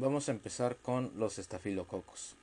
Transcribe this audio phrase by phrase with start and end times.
[0.00, 2.34] Vamos a empezar con los estafilococos.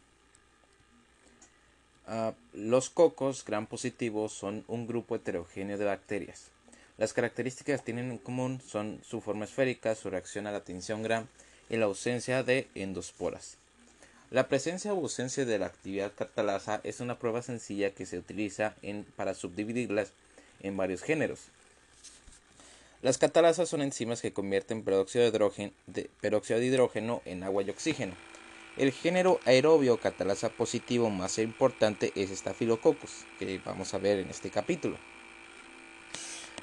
[2.06, 6.52] Ah, los cocos gram positivos son un grupo heterogéneo de bacterias.
[7.00, 11.02] Las características que tienen en común son su forma esférica, su reacción a la tinción
[11.02, 11.26] gram
[11.68, 13.58] y la ausencia de endosporas.
[14.30, 18.76] La presencia o ausencia de la actividad catalasa es una prueba sencilla que se utiliza
[19.16, 20.14] para subdividirlas
[20.60, 21.40] en varios géneros.
[23.04, 28.16] Las catalasas son enzimas que convierten peróxido de, hidrógeno en agua y oxígeno.
[28.76, 34.50] El género aerobio catalasa positivo más importante es Staphylococcus, que vamos a ver en este
[34.50, 34.98] capítulo.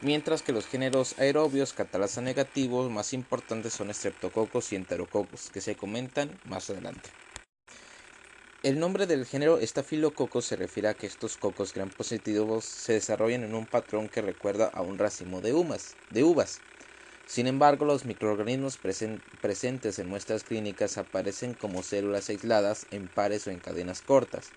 [0.01, 5.77] Mientras que los géneros aerobios catalasa negativos más importantes son Streptococcus y Enterococcus, que se
[5.77, 7.11] comentan más adelante.
[8.65, 13.45] El nombre del género Staphylococcus se refiere a que estos cocos gran positivos se desarrollan
[13.45, 15.53] en un patrón que recuerda a un racimo de,
[16.09, 16.63] de uvas.
[17.27, 23.51] Sin embargo, los microorganismos presentes en muestras clínicas aparecen como células aisladas en pares o
[23.51, 24.55] en cadenas cortas.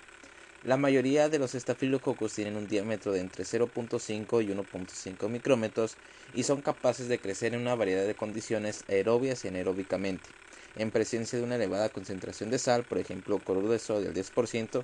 [0.63, 5.97] La mayoría de los estafilococos tienen un diámetro de entre 0.5 y 1.5 micrómetros
[6.31, 10.29] y son capaces de crecer en una variedad de condiciones aerobias y anaeróbicamente
[10.77, 14.83] en presencia de una elevada concentración de sal, por ejemplo cloruro de sodio al 10%,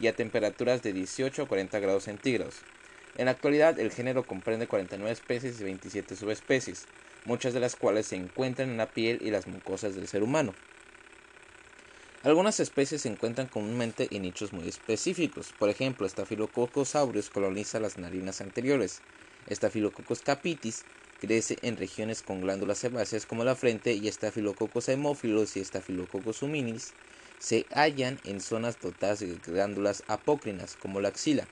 [0.00, 2.56] y a temperaturas de 18 a 40 grados centígrados.
[3.16, 6.86] En la actualidad, el género comprende 49 especies y 27 subespecies,
[7.24, 10.54] muchas de las cuales se encuentran en la piel y las mucosas del ser humano.
[12.22, 17.96] Algunas especies se encuentran comúnmente en nichos muy específicos, por ejemplo, Staphylococcus aureus coloniza las
[17.98, 19.00] narinas anteriores,
[19.50, 20.84] Staphylococcus capitis
[21.20, 26.94] Crece en regiones con glándulas sebáceas como la frente y Staphylococcus hemófilos y Staphylococcus humilis
[27.38, 31.46] se hallan en zonas dotadas de glándulas apócrinas como la axila.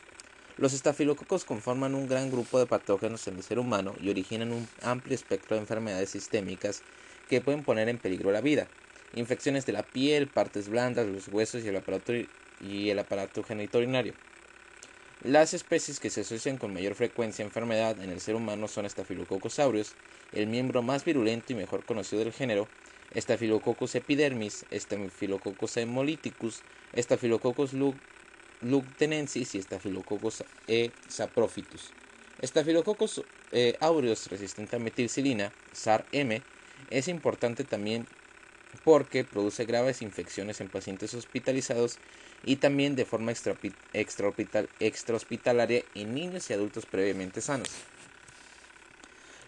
[0.56, 4.66] Los estafilococos conforman un gran grupo de patógenos en el ser humano y originan un
[4.82, 6.82] amplio espectro de enfermedades sistémicas
[7.28, 8.66] que pueden poner en peligro la vida.
[9.14, 12.12] Infecciones de la piel, partes blandas, los huesos y el aparato,
[12.60, 14.14] y el aparato genitorinario.
[15.24, 18.88] Las especies que se asocian con mayor frecuencia a enfermedad en el ser humano son
[18.88, 19.94] Staphylococcus aureus,
[20.32, 22.68] el miembro más virulento y mejor conocido del género,
[23.16, 26.62] Staphylococcus epidermis, Staphylococcus hemolyticus,
[26.96, 27.72] Staphylococcus
[28.62, 31.92] lugdunensis y Staphylococcus e saprophytus.
[32.40, 36.40] Staphylococcus eh, aureus resistente a metilcilina, SAR-M,
[36.90, 38.06] es importante también
[38.84, 41.98] porque produce graves infecciones en pacientes hospitalizados
[42.44, 47.70] y también de forma extrahospitalaria en niños y adultos previamente sanos.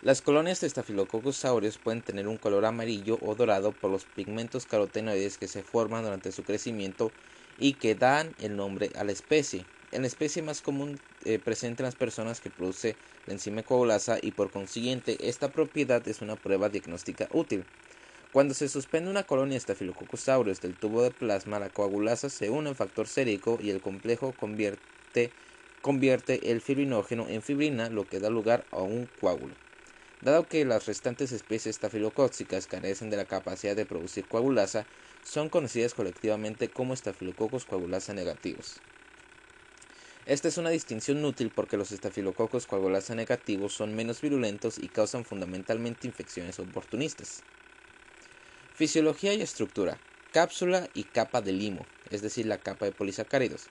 [0.02, 4.64] Las colonias de Staphylococcus aureus pueden tener un color amarillo o dorado por los pigmentos
[4.64, 7.12] carotenoides que se forman durante su crecimiento
[7.58, 9.66] y que dan el nombre a la especie.
[9.92, 14.18] En la especie más común eh, presente en las personas que produce la enzima coagulasa
[14.22, 17.64] y por consiguiente esta propiedad es una prueba diagnóstica útil.
[18.32, 22.68] Cuando se suspende una colonia Staphylococcus aureus del tubo de plasma, la coagulasa se une
[22.68, 25.34] en factor sérico y el complejo convierte,
[25.80, 29.56] convierte el fibrinógeno en fibrina, lo que da lugar a un coágulo.
[30.20, 34.86] Dado que las restantes especies estafilocóxicas carecen de la capacidad de producir coagulasa,
[35.22, 38.80] son conocidas colectivamente como estafilococos coagulasa negativos.
[40.24, 45.24] Esta es una distinción útil porque los estafilococos coagulasa negativos son menos virulentos y causan
[45.24, 47.42] fundamentalmente infecciones oportunistas.
[48.80, 49.98] Fisiología y estructura.
[50.32, 53.68] Cápsula y capa de limo, es decir, la capa de polisacáridos.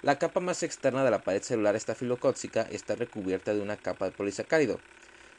[0.00, 4.12] La capa más externa de la pared celular estafilocóxica está recubierta de una capa de
[4.12, 4.80] polisacárido.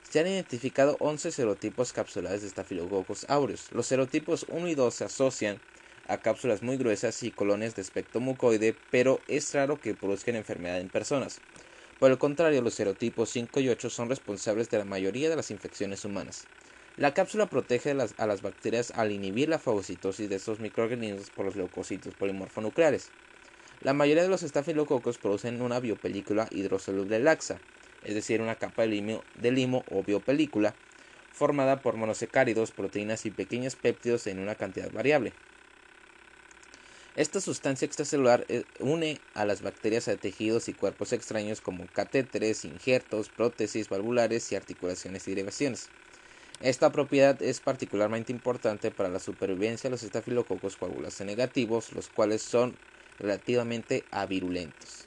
[0.03, 3.72] Se han identificado 11 serotipos capsulares de Staphylococcus aureus.
[3.72, 5.59] Los serotipos 1 y 2 se asocian
[6.06, 10.80] a cápsulas muy gruesas y colonias de espectro mucoide, pero es raro que produzcan enfermedad
[10.81, 11.41] en personas.
[11.97, 15.50] Por el contrario, los serotipos 5 y 8 son responsables de la mayoría de las
[15.50, 16.46] infecciones humanas.
[17.00, 21.56] La cápsula protege a las, bacterias al inhibir la fagocitosis de estos microorganismos por los
[21.56, 23.08] leucocitos polimorfonucleares.
[23.80, 27.58] La mayoría de los estafilococos producen una biopelícula hidrosoluble laxa,
[28.04, 30.76] es decir, una capa de limo, de limo o biopelícula
[31.32, 35.32] formada por monosacáridos, proteínas y pequeños péptidos en una cantidad variable.
[37.16, 42.66] Esta sustancia extracelular eh, une a las bacterias a tejidos y cuerpos extraños como catéteres,
[42.66, 45.88] injertos, prótesis valvulares y articulaciones y derivaciones.
[46.61, 52.41] Esta propiedad es particularmente importante para la supervivencia de los estafilococos coagulase negativos, los cuales
[52.41, 52.76] son
[53.17, 55.06] relativamente avirulentos.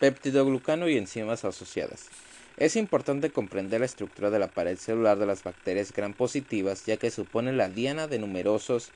[0.00, 2.08] Peptidoglucano y enzimas asociadas.
[2.56, 6.96] Es importante comprender la estructura de la pared celular de las bacterias gram positivas, ya
[6.96, 8.90] que supone la diana de numerosos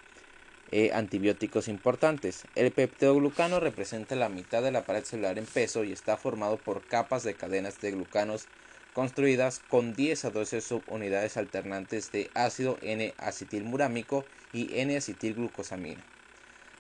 [0.73, 2.43] eh, antibióticos importantes.
[2.57, 6.85] El peptidoglucano representa la mitad de la pared celular en peso y está formado por
[6.85, 8.49] capas de cadenas de glucanos
[8.95, 16.03] construidas con 10 a 12 subunidades alternantes de ácido N-acetilmurámico y N-acetilglucosamina.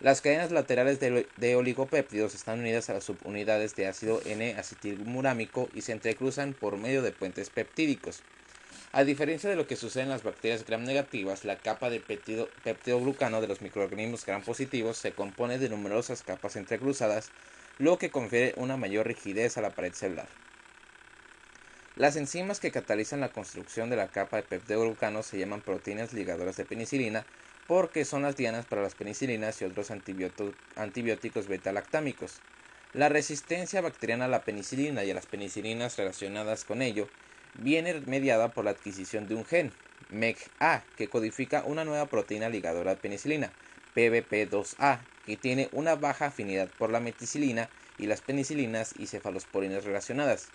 [0.00, 5.92] Las cadenas laterales de, oligopéptidos están unidas a las subunidades de ácido N-acetilmurámico y se
[5.92, 8.22] entrecruzan por medio de puentes peptídicos.
[8.92, 13.40] A diferencia de lo que sucede en las bacterias gram negativas, la capa de peptidoglucano
[13.40, 17.30] de los microorganismos gram positivos se compone de numerosas capas entrecruzadas,
[17.78, 20.28] lo que confiere una mayor rigidez a la pared celular.
[21.96, 26.56] Las enzimas que catalizan la construcción de la capa de peptidoglucano se llaman proteínas ligadoras
[26.56, 27.28] de penicilina
[27.66, 32.42] porque son las dianas para las penicilinas y otros antibióticos beta-lactámicos.
[32.92, 37.12] La resistencia bacteriana a la penicilina y a las penicilinas relacionadas con ello
[37.52, 39.72] viene mediada por la adquisición de un gen,
[40.08, 43.54] MECA, que codifica una nueva proteína ligadora de penicilina,
[43.94, 50.52] PBP2A, que tiene una baja afinidad por la meticilina y las penicilinas y cefalosporinas relacionadas.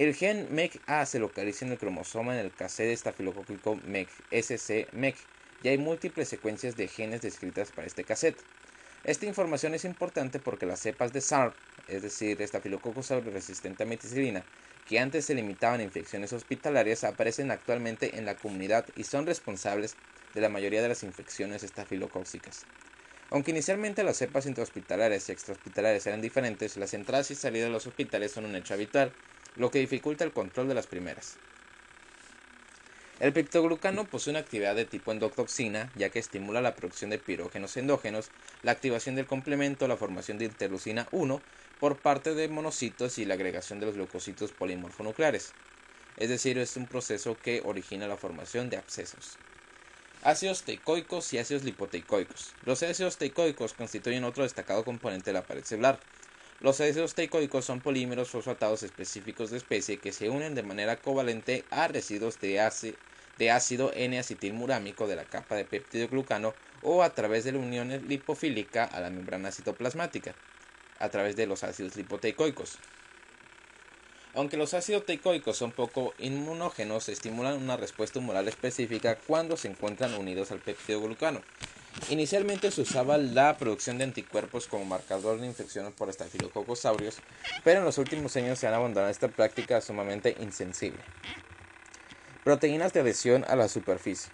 [0.00, 5.18] El gen MEC-A se localiza en el cromosoma en el cassette estafilocócico MEC, SC MEC,
[5.62, 8.42] y hay múltiples secuencias de genes descritas para este cassette.
[9.04, 11.54] Esta información es importante porque las cepas de SARP,
[11.86, 14.42] es decir, estafilococcus resistente a meticilina,
[14.86, 19.98] que antes se limitaban a infecciones hospitalarias, aparecen actualmente en la comunidad y son responsables
[20.32, 22.64] de la mayoría de las infecciones estafilocócicas.
[23.28, 27.86] Aunque inicialmente las cepas intrahospitalarias y extrahospitalarias eran diferentes, las entradas y salidas de los
[27.86, 29.12] hospitales son un hecho habitual,
[29.56, 31.36] lo que dificulta el control de las primeras.
[33.20, 37.76] El peptoglucano posee una actividad de tipo endotoxina, ya que estimula la producción de pirógenos
[37.76, 38.30] endógenos,
[38.62, 41.42] la activación del complemento, la formación de interleucina 1
[41.78, 45.52] por parte de monocitos y la agregación de los leucocitos polimorfonucleares.
[46.16, 49.36] Es decir, es un proceso que origina la formación de abscesos.
[50.22, 52.54] Ácidos teicoicos y ácidos lipoteicoicos.
[52.64, 55.98] Los ácidos teicoicos constituyen otro destacado componente de la pared celular.
[56.60, 61.64] Los ácidos teicoicos son polímeros fosfatados específicos de especie que se unen de manera covalente
[61.70, 62.60] a residuos de,
[63.50, 66.52] ácido N-acetilmurámico de la capa de peptidoglucano
[66.82, 70.34] o a través de la unión lipofílica a la membrana citoplasmática,
[70.98, 72.76] a través de los ácidos lipoteicoicos.
[74.34, 80.12] Aunque los ácidos teicoicos son poco inmunógenos, estimulan una respuesta humoral específica cuando se encuentran
[80.12, 81.40] unidos al peptidoglucano.
[82.08, 87.18] Inicialmente se usaba la producción de anticuerpos como marcador de infección por estafilococcus aureus,
[87.62, 91.00] pero en los últimos años se han abandonado esta práctica sumamente insensible.
[92.42, 94.32] Proteínas de adhesión a la superficie.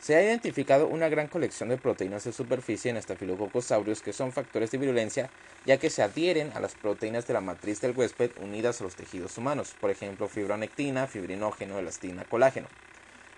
[0.00, 4.32] Se ha identificado una gran colección de proteínas de superficie en Staphylococcus aureus que son
[4.32, 5.30] factores de virulencia
[5.64, 8.96] ya que se adhieren a las proteínas de la matriz del huésped unidas a los
[8.96, 12.68] tejidos humanos, por ejemplo fibronectina, fibrinógeno, elastina, colágeno.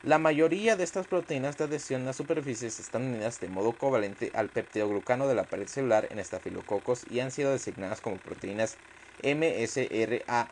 [0.02, 4.50] La mayoría de estas proteínas de adhesión a superficies están unidas de modo covalente al
[4.50, 8.76] peptidoglucano de la pared celular en estafilococos y han sido designadas como proteínas
[9.24, 10.48] MSRAAM,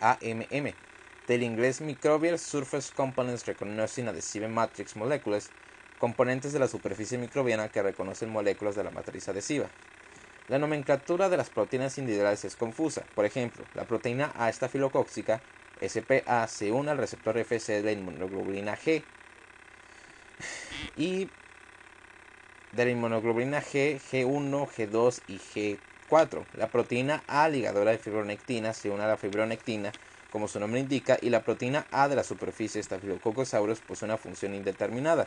[0.00, 0.74] AMM,
[1.28, 5.48] del inglés Microbial Surface Components Recognizing Adhesive Matrix Molecules,
[6.00, 9.70] componentes de la superficie microbiana que reconocen moléculas de la matriz adhesiva.
[10.48, 13.04] La nomenclatura de las proteínas individuales es confusa.
[13.14, 15.40] Por ejemplo, la proteína A estafilocóxica
[15.88, 19.02] SPA se une al receptor FC de la inmunoglobulina G
[20.96, 21.28] y
[22.72, 25.38] de la inmunoglobulina G, G1, G2 y
[26.08, 26.44] G4.
[26.56, 29.92] La proteína A ligadora de fibronectina se une a la fibronectina,
[30.30, 34.06] como su nombre indica, y la proteína A de la superficie de Staphylococcus aureus posee
[34.06, 35.26] una función indeterminada.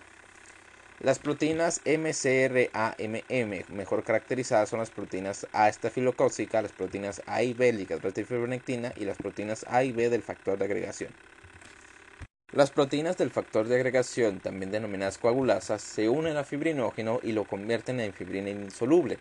[1.02, 7.74] Las proteínas MCRAMM mejor caracterizadas son las proteínas A estafilocócica, las proteínas A y B
[7.74, 11.12] ligadoras de fibronectina y las proteínas A y B del factor de agregación.
[12.54, 17.44] Las proteínas del factor de agregación, también denominadas coagulasas, se unen a fibrinógeno y lo
[17.44, 19.20] convierten en fibrina insoluble,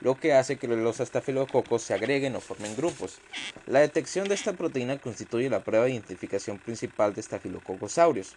[0.00, 3.18] lo que hace que los estafilococos se agreguen o formen grupos.
[3.66, 8.36] La detección de esta proteína constituye la prueba de identificación principal de Staphylococcus aureus.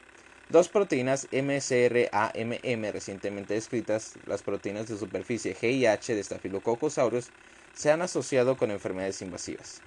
[0.49, 7.29] Dos proteínas MCRAMM recientemente descritas, las proteínas de superficie G y H de Staphylococcus aureus,
[7.75, 9.83] se han asociado con enfermedades invasivas.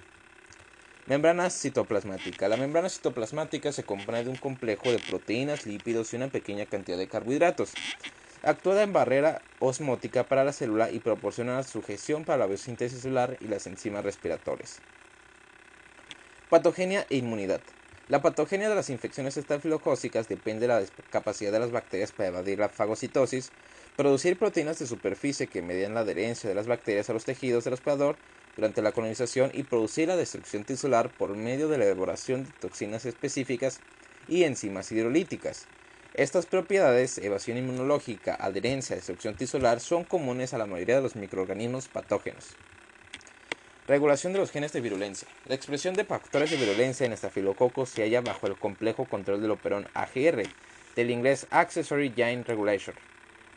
[1.05, 2.47] Membrana citoplasmática.
[2.47, 6.97] La membrana citoplasmática se compone de un complejo de proteínas, lípidos y una pequeña cantidad
[6.97, 7.73] de carbohidratos.
[8.41, 13.49] Actúa en barrera osmótica para la célula y proporciona sujeción para la biosíntesis celular y
[13.49, 14.79] las enzimas respiratorias.
[16.49, 17.59] Patogenia e inmunidad.
[18.09, 22.59] La patogenia de las infecciones estafilocócicas depende de la capacidad de las bacterias para evadir
[22.59, 23.49] la fagocitosis,
[23.95, 27.75] producir proteínas de superficie que median la adherencia de las bacterias a los tejidos del
[27.75, 28.17] hospedador
[28.57, 33.05] durante la colonización y producir la destrucción tisular por medio de la elaboración de toxinas
[33.05, 33.79] específicas
[34.27, 35.65] y enzimas hidrolíticas.
[36.13, 41.87] Estas propiedades, evasión inmunológica, adherencia, destrucción tisular, son comunes a la mayoría de los microorganismos
[41.87, 42.57] patógenos.
[43.85, 45.27] Regulación de los genes de virulencia.
[45.45, 49.51] La expresión de factores de virulencia en estafilococos se halla bajo el complejo control del
[49.51, 50.43] operón AGR,
[50.95, 52.95] del inglés Accessory Gene Regulation,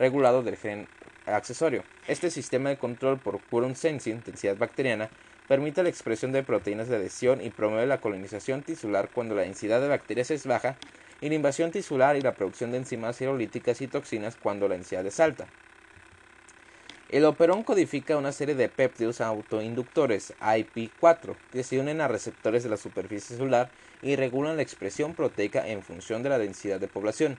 [0.01, 0.89] regulado del gen
[1.27, 1.85] accesorio.
[2.09, 5.11] Este sistema de control por quorum sensing, densidad bacteriana,
[5.47, 9.81] permite la expresión de proteínas de adhesión y promueve la colonización tisular cuando la densidad
[9.81, 10.77] de bacterias es baja
[11.21, 15.07] y la invasión tisular y la producción de enzimas hidrolíticas y toxinas cuando la densidad
[15.07, 15.47] es alta.
[17.09, 22.69] El operón codifica una serie de péptidos autoinductores IP4 que se unen a receptores de
[22.69, 23.71] la superficie celular
[24.03, 27.39] y regulan la expresión proteica en función de la densidad de población.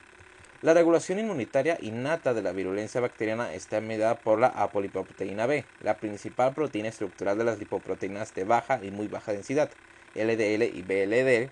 [0.62, 5.98] La regulación inmunitaria innata de la virulencia bacteriana está mediada por la apolipoproteína B, la
[5.98, 9.70] principal proteína estructural de las lipoproteínas de baja y muy baja densidad,
[10.16, 11.52] LDL y BLDL,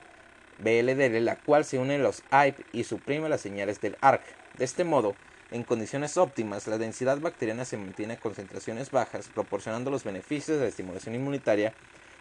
[0.59, 4.23] BLDL la cual se une a los IP y suprime las señales del ARC.
[4.57, 5.15] De este modo,
[5.51, 10.63] en condiciones óptimas, la densidad bacteriana se mantiene a concentraciones bajas, proporcionando los beneficios de
[10.63, 11.73] la estimulación inmunitaria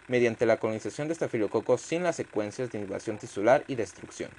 [0.07, 4.29] mediante la colonización de estafilococos sin las secuencias de invasión tisular y destrucción.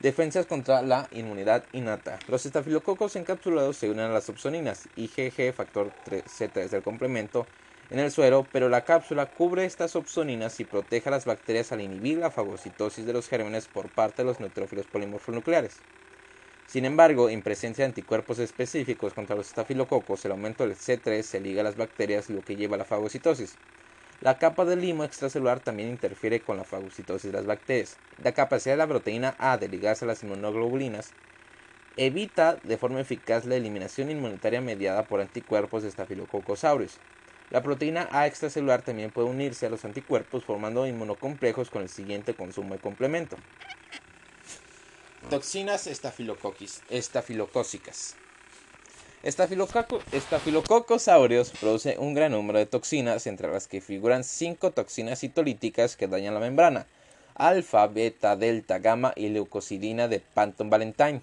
[0.00, 2.18] Defensas contra la inmunidad innata.
[2.28, 7.46] Los estafilococos encapsulados se unen a las opsoninas, IgG, factor C3 del complemento,
[7.88, 11.80] en el suero, pero la cápsula cubre estas opsoninas y protege a las bacterias al
[11.80, 15.80] inhibir la fagocitosis de los gérmenes por parte de los neutrófilos polimorfonucleares.
[16.66, 21.40] Sin embargo, en presencia de anticuerpos específicos contra los estafilococos, el aumento del C3 se
[21.40, 23.54] liga a las bacterias, lo que lleva a la fagocitosis.
[24.20, 27.98] La capa de limo extracelular también interfiere con la fagocitosis de las bacterias.
[28.22, 31.12] La capacidad de la proteína A de ligarse a las inmunoglobulinas
[31.96, 36.98] evita de forma eficaz la eliminación inmunitaria mediada por anticuerpos de estafilococos aureus.
[37.50, 42.34] La proteína A extracelular también puede unirse a los anticuerpos formando inmunocomplejos con el siguiente
[42.34, 43.36] consumo de complemento.
[45.30, 48.14] Toxinas estafilocócicas.
[49.24, 55.96] Estafilococos aureus produce un gran número de toxinas, entre las que figuran cinco toxinas citolíticas
[55.96, 56.86] que dañan la membrana:
[57.34, 61.22] alfa, beta, delta, gamma y leucocidina de Panton Valentine.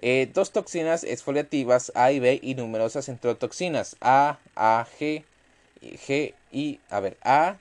[0.00, 5.22] Eh, dos toxinas exfoliativas A y B y numerosas enterotoxinas A, A, G,
[5.80, 7.58] G y a ver A,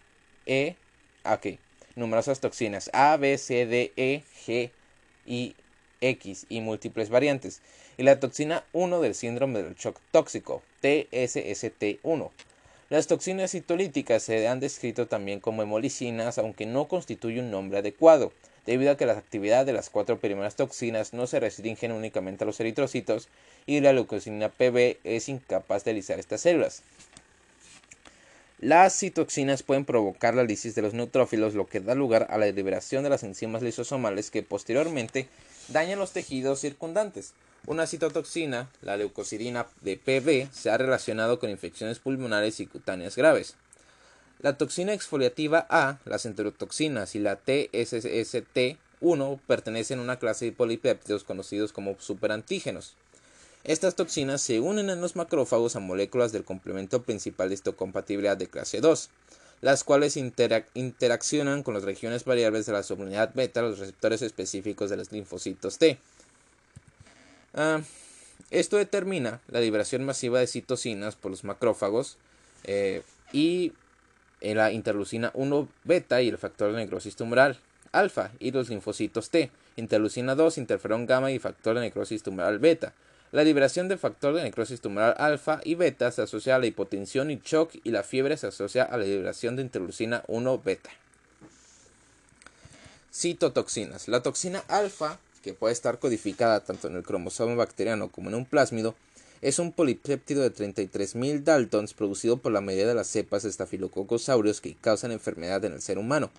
[0.47, 0.75] E,
[1.23, 1.59] ok
[1.97, 4.71] numerosas toxinas A, B, C, D, E, G
[5.25, 5.55] y
[5.99, 7.61] X y múltiples variantes,
[7.97, 12.29] y la toxina 1 del síndrome del shock tóxico, TSST1.
[12.89, 18.31] Las toxinas citolíticas se han descrito también como hemolicinas, aunque no constituye un nombre adecuado,
[18.65, 22.47] debido a que la actividad de las cuatro primeras toxinas no se restringen únicamente a
[22.47, 23.27] los eritrocitos
[23.65, 26.83] y la leucocina PB es incapaz de lisar estas células.
[28.59, 32.47] Las citoxinas pueden provocar la lisis de los neutrófilos, lo que da lugar a la
[32.47, 35.29] liberación de las enzimas lisosomales que posteriormente
[35.67, 37.33] dañan los tejidos circundantes.
[37.67, 43.53] Una citotoxina, la leucocidina de PB, se ha relacionado con infecciones pulmonares y cutáneas graves.
[44.39, 51.23] La toxina exfoliativa A, las enterotoxinas y la TSST1 pertenecen a una clase de polipéptidos
[51.23, 52.95] conocidos como superantígenos.
[53.67, 58.47] Estas toxinas se unen en los macrófagos a moléculas del complemento principal de histocompatibilidad de
[58.47, 59.09] clase 2,
[59.59, 64.95] las cuales interaccionan con las regiones variables de la subunidad beta, los receptores específicos de
[64.95, 65.99] los linfocitos T.
[67.53, 67.81] Ah,
[68.51, 72.17] esto determina la liberación masiva de citocinas por los macrófagos
[72.63, 73.01] eh,
[73.33, 73.73] y
[74.39, 77.59] la interleucina 1 beta y el factor de necrosis tumoral
[77.91, 82.93] alfa y los linfocitos T, interleucina 2, interferón gamma y factor de necrosis tumoral beta.
[83.31, 87.29] La liberación del factor de necrosis tumoral alfa y beta se asocia a la hipotensión
[87.29, 90.89] y shock y la fiebre se asocia a la liberación de interleucina 1 beta.
[93.13, 94.07] Citotoxinas.
[94.07, 98.45] La toxina alfa, que puede estar codificada tanto en el cromosoma bacteriano como en un
[98.45, 98.95] plásmido,
[99.41, 104.29] es un polipéptido de 33.000 daltons producido por la mayoría de las cepas de Staphylococcus
[104.29, 106.31] aureus que causan enfermedad en el ser humano.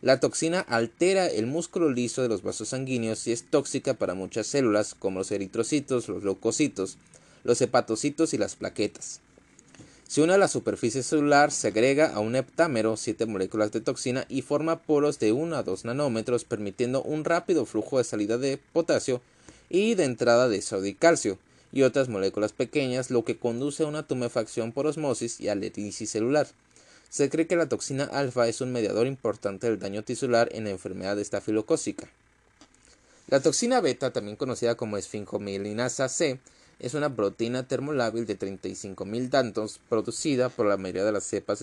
[0.00, 4.46] La toxina altera el músculo liso de los vasos sanguíneos y es tóxica para muchas
[4.46, 6.98] células como los eritrocitos, los leucocitos,
[7.42, 9.20] los hepatocitos y las plaquetas.
[10.06, 14.24] Se une a la superficie celular, se agrega a un heptámero 7 moléculas de toxina
[14.28, 18.56] y forma poros de 1 a 2 nanómetros, permitiendo un rápido flujo de salida de
[18.72, 19.20] potasio
[19.68, 21.38] y de entrada de sodio y calcio
[21.72, 26.46] y otras moléculas pequeñas, lo que conduce a una tumefacción por osmosis y alergisis celular.
[27.08, 30.70] Se cree que la toxina alfa es un mediador importante del daño tisular en la
[30.70, 32.08] enfermedad estafilocócica.
[33.28, 36.38] La toxina beta, también conocida como esfingomelinasa C,
[36.78, 41.62] es una proteína termolábil de 35.000 dantos producida por la mayoría de las cepas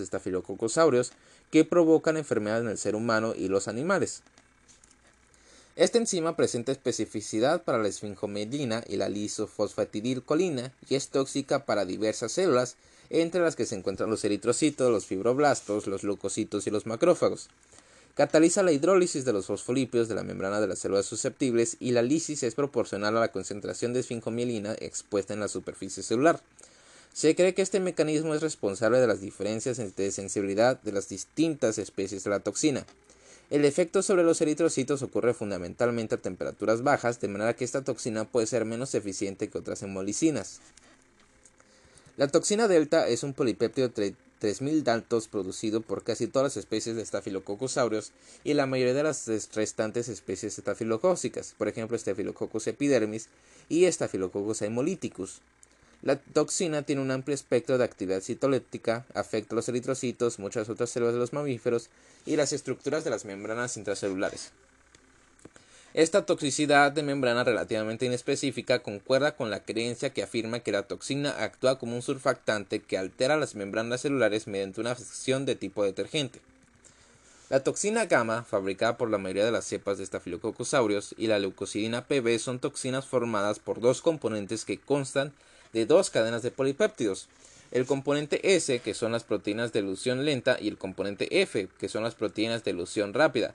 [0.76, 1.12] aureus
[1.50, 4.22] que provocan enfermedades en el ser humano y los animales.
[5.74, 12.32] Esta enzima presenta especificidad para la esfingomelina y la lisofosfatidilcolina y es tóxica para diversas
[12.32, 12.76] células
[13.10, 17.48] entre las que se encuentran los eritrocitos, los fibroblastos, los leucocitos y los macrófagos.
[18.14, 22.00] Cataliza la hidrólisis de los fosfolípidos de la membrana de las células susceptibles y la
[22.00, 26.40] lisis es proporcional a la concentración de esfincomielina expuesta en la superficie celular.
[27.12, 31.78] Se cree que este mecanismo es responsable de las diferencias de sensibilidad de las distintas
[31.78, 32.86] especies de la toxina.
[33.48, 38.24] El efecto sobre los eritrocitos ocurre fundamentalmente a temperaturas bajas, de manera que esta toxina
[38.24, 40.60] puede ser menos eficiente que otras hemolicinas.
[42.16, 47.04] La toxina delta es un polipéptido 3.000 daltos producido por casi todas las especies de
[47.04, 53.28] Staphylococcus aureus y la mayoría de las restantes especies estafilocócicas, por ejemplo Staphylococcus epidermis
[53.68, 55.42] y Staphylococcus hemolyticus.
[56.00, 61.12] La toxina tiene un amplio espectro de actividad citoléptica, afecta los eritrocitos, muchas otras células
[61.12, 61.90] de los mamíferos
[62.24, 64.52] y las estructuras de las membranas intracelulares.
[65.96, 71.42] Esta toxicidad de membrana relativamente inespecífica concuerda con la creencia que afirma que la toxina
[71.42, 76.38] actúa como un surfactante que altera las membranas celulares mediante una acción de tipo detergente.
[77.48, 81.38] La toxina gamma, fabricada por la mayoría de las cepas de Staphylococcus aureus, y la
[81.38, 85.32] leucocidina PB son toxinas formadas por dos componentes que constan
[85.72, 87.26] de dos cadenas de polipéptidos.
[87.70, 91.88] El componente S, que son las proteínas de elusión lenta, y el componente F, que
[91.88, 93.54] son las proteínas de elusión rápida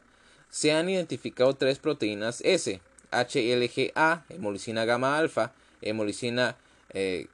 [0.52, 2.80] se han identificado tres proteínas S,
[3.12, 6.58] HLGA, hemolicina gamma alfa, hemolicina
[6.94, 7.28] eh,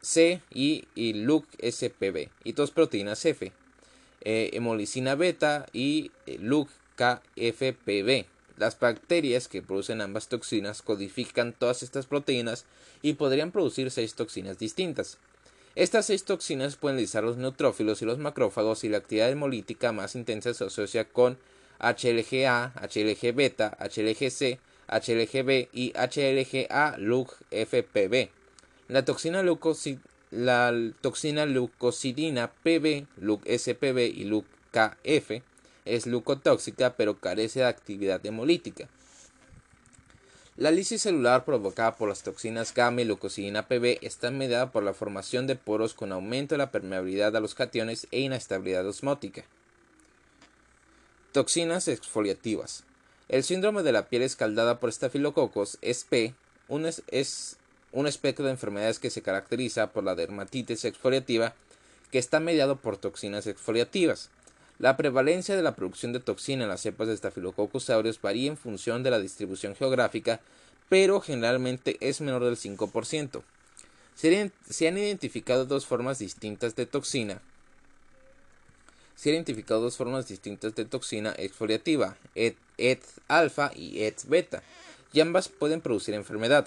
[0.00, 3.52] C y, y LUC-SPB, y dos proteínas F,
[4.22, 8.26] eh, hemolicina beta y eh, LUC-KFPB.
[8.56, 12.64] Las bacterias que producen ambas toxinas codifican todas estas proteínas
[13.02, 15.18] y podrían producir seis toxinas distintas.
[15.74, 20.14] Estas seis toxinas pueden lisar los neutrófilos y los macrófagos y la actividad hemolítica más
[20.14, 21.36] intensa se asocia con
[21.92, 26.68] HLGA, HLG-beta, HLG-C, HLG-B y HLGA-LUC-FPB.
[28.88, 29.42] La toxina,
[30.30, 35.42] la toxina PB, LUC-SPB y LUC-KF
[35.84, 38.88] es leucotóxica pero carece de actividad hemolítica.
[40.56, 44.94] La lisis celular provocada por las toxinas gamma y leucocidina PB está mediada por la
[44.94, 49.44] formación de poros con aumento de la permeabilidad a los cationes e inestabilidad osmótica.
[51.34, 52.84] Toxinas exfoliativas.
[53.28, 56.30] El síndrome de la piel escaldada por estafilococos SP
[56.68, 57.56] un es,
[57.90, 61.52] un espectro de enfermedades que se caracteriza por la dermatitis exfoliativa
[62.12, 64.30] que está mediado por toxinas exfoliativas.
[64.78, 68.56] La prevalencia de la producción de toxina en las cepas de Staphylococcus aureus varía en
[68.56, 70.40] función de la distribución geográfica,
[70.88, 73.42] pero generalmente es menor del 5%.
[74.14, 77.42] Se han identificado dos formas distintas de toxina,
[79.16, 84.62] se han identificado dos formas distintas de toxina exfoliativa, ET-alfa y ET-beta,
[85.12, 86.66] y ambas pueden producir enfermedad.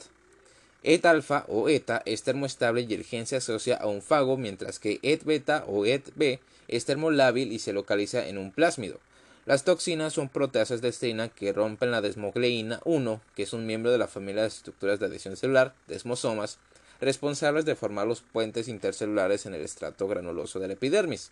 [0.84, 5.00] ET-alfa o ETA es termoestable y el gen se asocia a un fago, mientras que
[5.02, 9.00] ET-beta o ET-B es termolábil y se localiza en un plásmido.
[9.46, 13.92] Las toxinas son proteasas de estrina que rompen la desmogleína 1, que es un miembro
[13.92, 16.58] de la familia de estructuras de adhesión celular, desmosomas,
[17.00, 21.32] responsables de formar los puentes intercelulares en el estrato granuloso de la epidermis.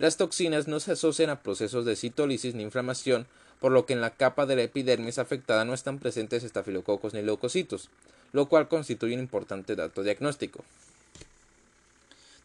[0.00, 3.26] Las toxinas no se asocian a procesos de citólisis ni inflamación,
[3.60, 7.20] por lo que en la capa de la epidermis afectada no están presentes estafilococos ni
[7.20, 7.90] leucocitos,
[8.32, 10.64] lo cual constituye un importante dato diagnóstico.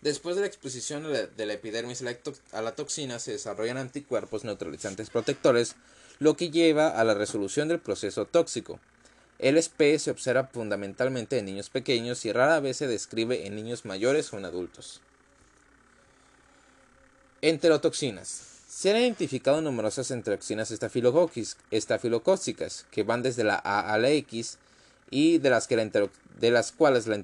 [0.02, 2.04] Después de la exposición de la epidermis
[2.52, 5.78] a la toxina se desarrollan anticuerpos neutralizantes protectores,
[6.20, 8.82] lo que lleva a la resolución del proceso tóxico.
[9.40, 13.86] El SP se observa fundamentalmente en niños pequeños y rara vez se describe en niños
[13.86, 15.00] mayores o en adultos.
[17.48, 18.42] Enterotoxinas.
[18.68, 24.58] Se han identificado numerosas enterotoxinas estafilocócicas que van desde la A a la X
[25.12, 27.24] y de las, que de las cuales la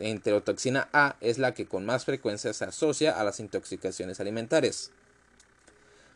[0.00, 4.90] enterotoxina A es la que con más frecuencia se asocia a las intoxicaciones alimentarias.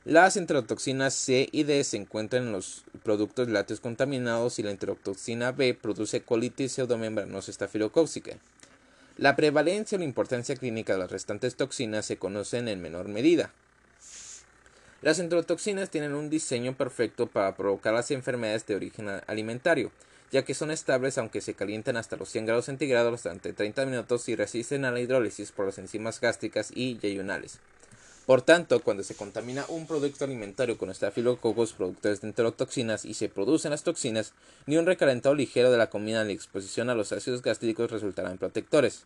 [0.06, 5.52] Las enterotoxinas C y D se encuentran en los productos lácteos contaminados y la enterotoxina
[5.52, 8.38] B produce colitis pseudomembranosa estafilocócica.
[9.18, 13.52] La prevalencia o la importancia clínica de las restantes toxinas se conocen en menor medida.
[15.02, 19.90] Las enterotoxinas tienen un diseño perfecto para provocar las enfermedades de origen alimentario,
[20.30, 24.28] ya que son estables aunque se calientan hasta los 100 grados centígrados durante 30 minutos
[24.28, 27.58] y resisten a la hidrólisis por las enzimas gástricas y yeyunales.
[28.26, 33.28] Por tanto, cuando se contamina un producto alimentario con estafilococos productores de enterotoxinas y se
[33.28, 34.32] producen las toxinas,
[34.66, 39.02] ni un recalentado ligero de la comida ni exposición a los ácidos gástricos resultarán protectores.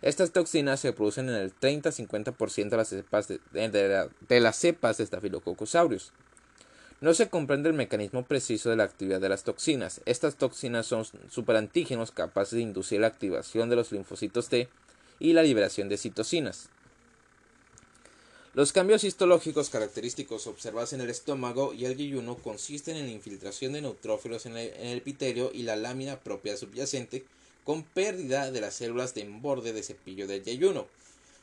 [0.00, 5.06] Estas toxinas se producen en el 30-50% de las cepas de, de, las cepas de
[5.06, 6.12] Staphylococcus aureus.
[7.00, 10.00] No se comprende el mecanismo preciso de la actividad de las toxinas.
[10.04, 14.68] Estas toxinas son superantígenos capaces de inducir la activación de los linfocitos T
[15.18, 16.68] y la liberación de citocinas.
[18.56, 23.82] Los cambios histológicos característicos observados en el estómago y el yeyuno consisten en infiltración de
[23.82, 27.26] neutrófilos en el, epitelio y la lámina propia subyacente
[27.64, 30.86] con pérdida de las células de emborde de cepillo del yeyuno.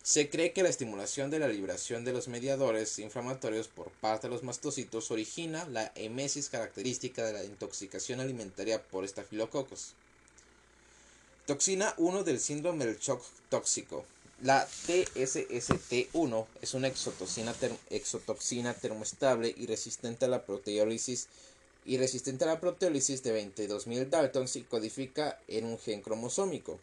[0.01, 4.33] Se cree que la estimulación de la liberación de los mediadores inflamatorios por parte de
[4.33, 9.93] los mastocitos origina la emesis característica de la intoxicación alimentaria por estafilococos.
[11.45, 14.03] Toxina 1 del síndrome del shock tóxico.
[14.43, 21.29] La TSST1 es una exotoxina termoestable y resistente a la proteólisis
[21.85, 26.77] y resistente a la proteólisis de 22.000 Daltons y codifica en un gen cromosómico.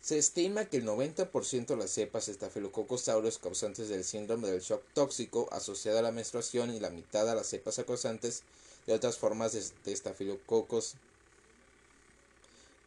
[0.00, 4.84] Se estima que el 90% de las cepas Staphylococcus aureus causantes del síndrome del shock
[4.94, 8.44] tóxico asociado a la menstruación y la mitad a las cepas causantes
[8.86, 10.94] de otras formas de, Staphylococcus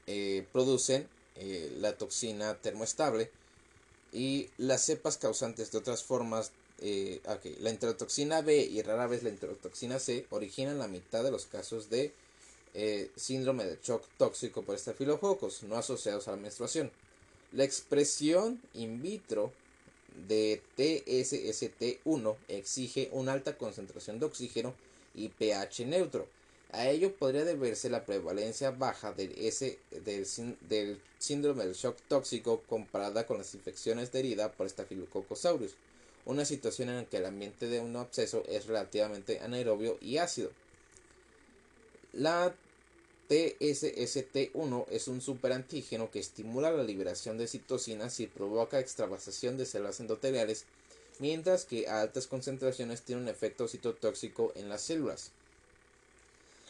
[0.07, 3.29] eh, producen eh, la toxina termoestable
[4.15, 7.21] y las cepas causantes de otras formas eh,
[7.59, 11.89] la enterotoxina B y rara vez la enterotoxina C originan la mitad de los casos
[11.89, 12.13] de
[13.15, 16.91] síndrome de shock tóxico por estafilococos no asociados a la menstruación.
[17.53, 19.53] La expresión in vitro
[20.27, 24.73] de TSST1 exige una alta concentración de oxígeno
[25.13, 26.27] y pH neutro.
[26.71, 29.33] A ello podría deberse la prevalencia baja del,
[31.17, 35.75] síndrome del shock tóxico comparada con las infecciones de herida por Staphylococcus
[36.25, 40.51] una situación en la que el ambiente de un absceso es relativamente anaerobio y ácido.
[42.13, 42.55] La
[43.29, 49.99] TSST1 es un superantígeno que estimula la liberación de citocinas y provoca extravasación de células
[49.99, 50.65] endoteliales,
[51.19, 55.31] mientras que a altas concentraciones tiene un efecto citotóxico en las células.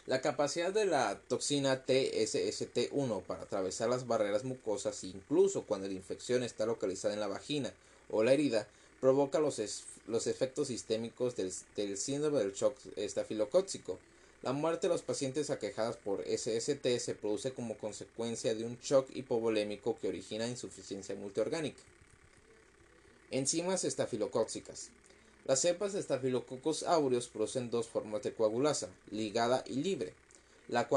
[0.08, 6.44] La capacidad de la toxina TSST1 para atravesar las barreras mucosas, incluso cuando la infección
[6.44, 7.74] está localizada en la vagina
[8.12, 8.68] o la herida,
[9.02, 13.98] provoca los, efectos sistémicos del, del síndrome del shock estafilocóxico
[14.46, 19.10] la muerte de los pacientes aquejados por SST se produce como consecuencia de un shock
[19.15, 21.82] hipovolémico que origina insuficiencia multiorgánica.
[23.32, 24.91] Enzimas estafilocóxicas.
[25.45, 30.13] Las cepas de Staphylococcus aureus producen dos formas de coagulasa, ligada y libre.
[30.67, 30.88] La,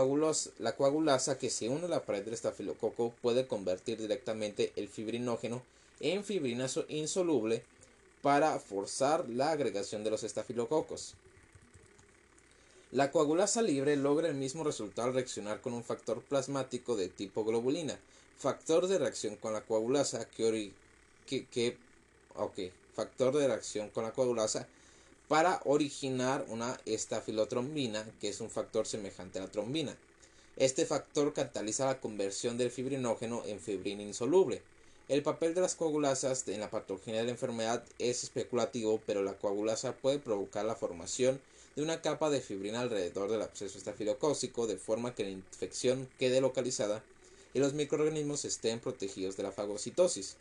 [0.59, 5.63] la coagulasa que se une a la pared del estafilococo puede convertir directamente el fibrinógeno
[6.01, 7.63] en fibrina insoluble
[8.23, 11.15] para forzar la agregación de los estafilococos.
[12.91, 17.45] La coagulasa libre logra el mismo resultado al reaccionar con un factor plasmático de tipo
[17.45, 17.99] globulina,
[18.39, 20.73] factor de reacción con la coagulasa que,
[21.27, 21.77] que,
[22.99, 24.67] factor de reacción con la coagulasa
[25.29, 29.97] para originar una estafilotrombina, que es un factor semejante a la trombina.
[30.57, 34.63] Este factor cataliza la conversión del fibrinógeno en fibrina insoluble.
[35.07, 39.39] El papel de las coagulasas en la patogenia de la enfermedad es especulativo, pero la
[39.39, 41.41] coagulasa puede provocar la formación
[41.77, 46.41] de una capa de fibrina alrededor del absceso estafilocócico de forma que la infección quede
[46.41, 47.05] localizada
[47.55, 50.37] y los microorganismos estén protegidos de la fagocitosis.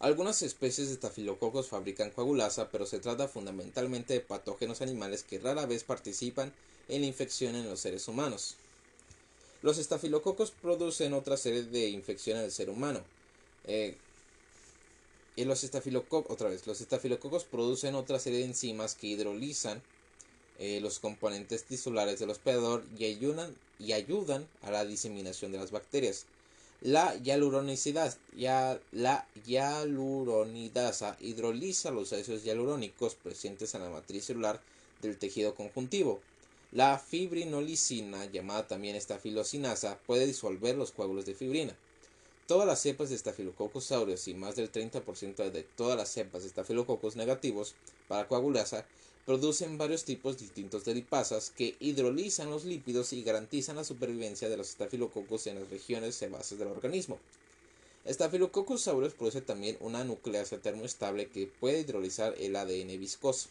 [0.00, 5.66] Algunas especies de estafilococos fabrican coagulasa, pero se trata fundamentalmente de patógenos animales que rara
[5.66, 6.52] vez participan
[6.88, 8.56] en la infección en los seres humanos.
[9.62, 13.00] Los estafilococos producen otra serie de infecciones del ser humano.
[13.66, 13.96] Eh,
[15.36, 19.82] y los estafilococos, otra vez, los estafilococos producen otra serie de enzimas que hidrolizan
[20.58, 23.04] eh, los componentes tisulares del hospedador y
[23.92, 26.26] ayudan a la diseminación de las bacterias.
[26.84, 34.60] La hialuronicidad, ya, la hialuronidasa hidroliza los ácidos hialurónicos presentes en la matriz celular
[35.00, 36.20] del tejido conjuntivo.
[36.72, 41.74] La fibrinolicina, llamada también estafilocinasa, puede disolver los coágulos de fibrina.
[42.46, 46.50] Todas las cepas de Staphylococcus aureus y más del 30% de todas las cepas de
[46.50, 47.76] Staphylococcus negativos
[48.08, 48.84] para coagulasa
[49.26, 54.56] producen varios tipos distintos de lipasas que hidrolizan los lípidos y garantizan la supervivencia de
[54.56, 57.18] los estafilococcus en las regiones sebáceas del organismo.
[58.06, 63.48] Staphylococcus aureus produce también una nucleasa termoestable que puede hidrolizar el ADN viscoso.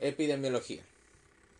[0.00, 0.84] Epidemiología.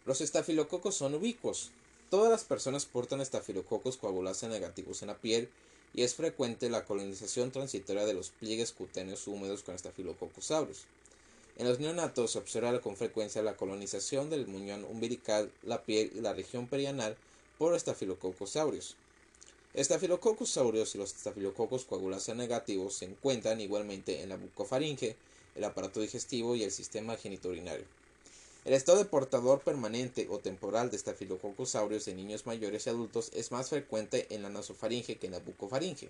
[0.06, 1.72] Los estafilococos son ubicuos,
[2.14, 5.48] Todas las personas portan estafilococos coagulasa negativos en la piel
[5.94, 10.84] y es frecuente la colonización transitoria de los pliegues cutáneos húmedos con estafilococos aureus.
[11.56, 16.20] En los neonatos se observa con frecuencia la colonización del muñón umbilical, la piel y
[16.20, 17.16] la región perianal
[17.58, 18.96] por estafilococos aureus.
[19.74, 25.16] Estafilococcus aureus y los estafilococos coagulasa negativos se encuentran igualmente en la bucofaringe,
[25.54, 27.84] el aparato digestivo y el sistema genitourinario.
[28.64, 33.30] El estado de portador permanente o temporal de Staphylococcus aureus en niños mayores y adultos
[33.34, 36.08] es más frecuente en la nasofaringe que en la bucofaringe.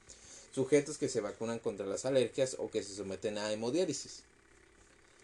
[0.54, 4.22] sujetos que se vacunan contra las alergias o que se someten a hemodiálisis.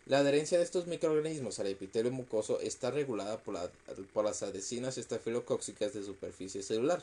[0.06, 6.02] La adherencia de estos microorganismos al epitelio mucoso está regulada por, las adhesinas estafilocóxicas de
[6.02, 7.02] superficie celular.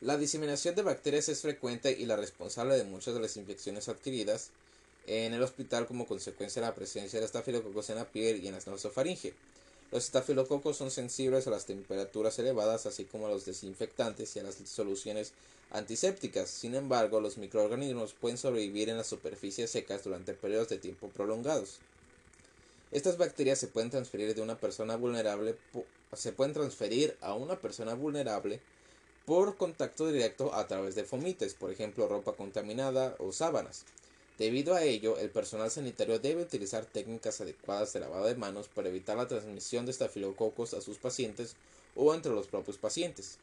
[0.00, 4.48] La diseminación de bacterias es frecuente y la responsable de muchas de las infecciones adquiridas
[5.06, 8.54] en el hospital como consecuencia de la presencia de estafilococos en la piel y en
[8.54, 9.34] la nasofaringe.
[9.92, 14.42] Los estafilococos son sensibles a las temperaturas elevadas, así como a los desinfectantes y a
[14.42, 15.32] las soluciones
[15.70, 16.48] antisépticas.
[16.48, 21.78] Sin embargo, los microorganismos pueden sobrevivir en las superficies secas durante periodos de tiempo prolongados.
[22.90, 25.56] Estas bacterias se pueden transferir de una persona vulnerable
[26.14, 28.60] se pueden transferir a una persona vulnerable
[29.24, 33.84] por contacto directo a través de fomites, por ejemplo, ropa contaminada o sábanas.
[34.42, 38.88] Debido a ello, el personal sanitario debe utilizar técnicas adecuadas de lavado de manos para
[38.88, 41.54] evitar la transmisión de estafilococos a sus pacientes
[41.94, 43.38] o entre los propios pacientes.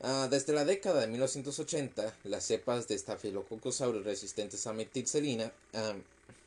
[0.00, 5.92] Ah, desde la década de 1980, las cepas de Staphylococcus aureus resistentes a meticilina, ah,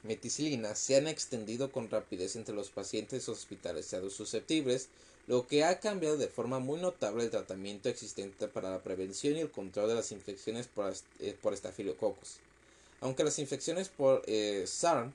[0.02, 4.90] meticilina se han extendido con rapidez entre los pacientes hospitalizados susceptibles
[5.28, 9.40] lo que ha cambiado de forma muy notable el tratamiento existente para la prevención y
[9.40, 12.40] el control de las infecciones por, eh, estafilococos.
[13.00, 15.14] Aunque las infecciones por eh, SARM,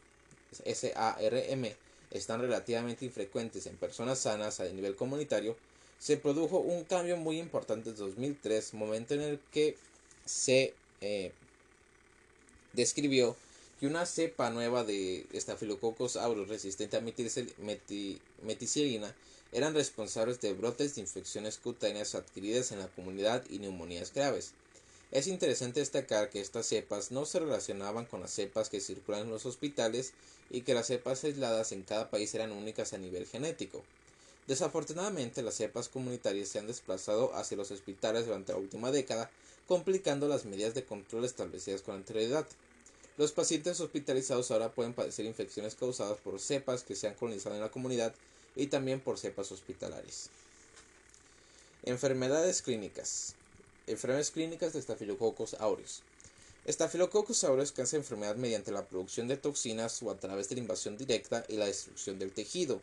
[2.10, 5.56] están relativamente infrecuentes en personas sanas a nivel comunitario,
[5.98, 9.76] se produjo un cambio muy importante en 2003, momento en el que
[10.24, 11.32] se eh,
[12.72, 13.36] describió
[13.78, 17.00] que una cepa nueva de Staphylococcus aureus resistente a
[18.42, 19.14] meticilina
[19.52, 24.52] eran responsables de brotes de infecciones cutáneas adquiridas en la comunidad y neumonías graves.
[25.10, 29.30] Es interesante destacar que estas cepas no se relacionaban con las cepas que circulan en
[29.30, 30.12] los hospitales
[30.50, 33.82] y que las cepas aisladas en cada país eran únicas a nivel genético.
[34.46, 39.30] Desafortunadamente, las cepas comunitarias se han desplazado hacia los hospitales durante la última década,
[39.66, 42.46] complicando las medidas de control establecidas con anterioridad.
[43.16, 47.62] Los pacientes hospitalizados ahora pueden padecer infecciones causadas por cepas que se han colonizado en
[47.62, 48.14] la comunidad
[48.56, 50.30] y también por cepas hospitalarias.
[51.84, 53.34] Enfermedades clínicas.
[53.86, 56.02] Enfermedades clínicas de Staphylococcus aureus.
[56.68, 60.98] Staphylococcus aureus causa enfermedad mediante la producción de toxinas o a través de la invasión
[60.98, 62.82] directa y la destrucción del tejido.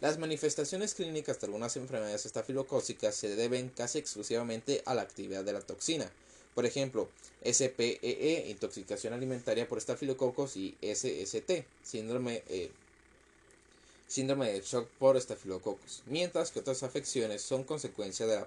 [0.00, 5.54] Las manifestaciones clínicas de algunas enfermedades estafilocócicas se deben casi exclusivamente a la actividad de
[5.54, 6.12] la toxina.
[6.54, 7.08] Por ejemplo,
[7.42, 12.70] SPEE, e, intoxicación alimentaria por estafilococos y SST, síndrome eh,
[14.06, 18.46] síndrome de shock por estafilococos, mientras que otras afecciones son consecuencia de la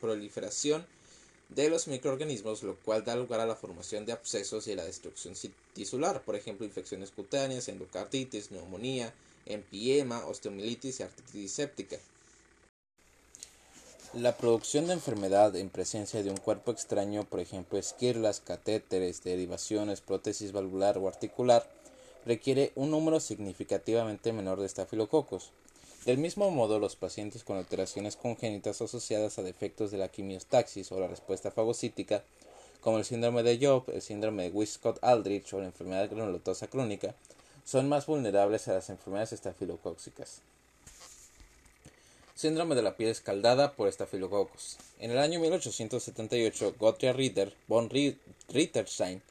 [0.00, 0.86] proliferación
[1.48, 5.34] de los microorganismos, lo cual da lugar a la formación de abscesos y la destrucción
[5.74, 9.14] tisular, por ejemplo, infecciones cutáneas, endocarditis, neumonía,
[9.46, 11.96] empiema, osteomielitis y artritis séptica.
[14.12, 20.00] La producción de enfermedad en presencia de un cuerpo extraño, por ejemplo, esquirlas, catéteres, derivaciones,
[20.00, 21.68] prótesis valvular o articular,
[22.26, 25.52] requiere un número significativamente menor de estafilococos.
[26.04, 31.00] Del mismo modo, los pacientes con alteraciones congénitas asociadas a defectos de la quimiostaxis o
[31.00, 32.24] la respuesta fagocítica,
[32.80, 37.14] como el síndrome de Job, el síndrome de Wiskott-Aldrich o la enfermedad granulosa crónica,
[37.64, 40.42] son más vulnerables a las enfermedades estafilocóxicas.
[42.34, 44.78] Síndrome de la piel escaldada por estafilococos.
[44.98, 47.88] En el año 1878, Gottlieb Ritter von
[48.48, 49.22] Ritterstein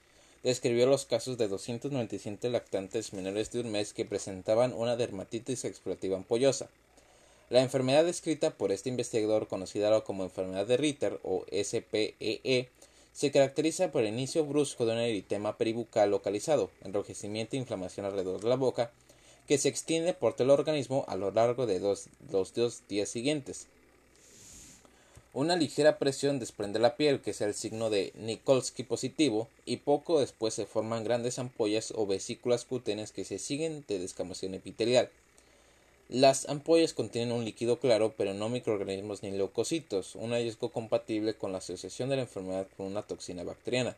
[0.46, 6.18] describió los casos de 297 lactantes menores de un mes que presentaban una dermatitis explorativa
[6.18, 6.70] ampollosa.
[7.50, 12.70] La enfermedad descrita por este investigador, conocida como enfermedad de Ritter o SPEE, e,
[13.12, 18.40] se caracteriza por el inicio brusco de un eritema peribucal localizado, enrojecimiento e inflamación alrededor
[18.40, 18.92] de la boca,
[19.48, 22.54] que se extiende por todo el organismo a lo largo de los dos
[22.88, 23.66] días siguientes.
[25.36, 30.22] Una ligera presión desprende la piel, que es el signo de Nikolsky positivo, y poco
[30.22, 35.10] después se forman grandes ampollas o vesículas cutáneas que se siguen de descamación epitelial.
[36.08, 41.52] Las ampollas contienen un líquido claro, pero no microorganismos ni leucocitos, un hallazgo compatible con
[41.52, 43.98] la asociación de la enfermedad con una toxina bacteriana.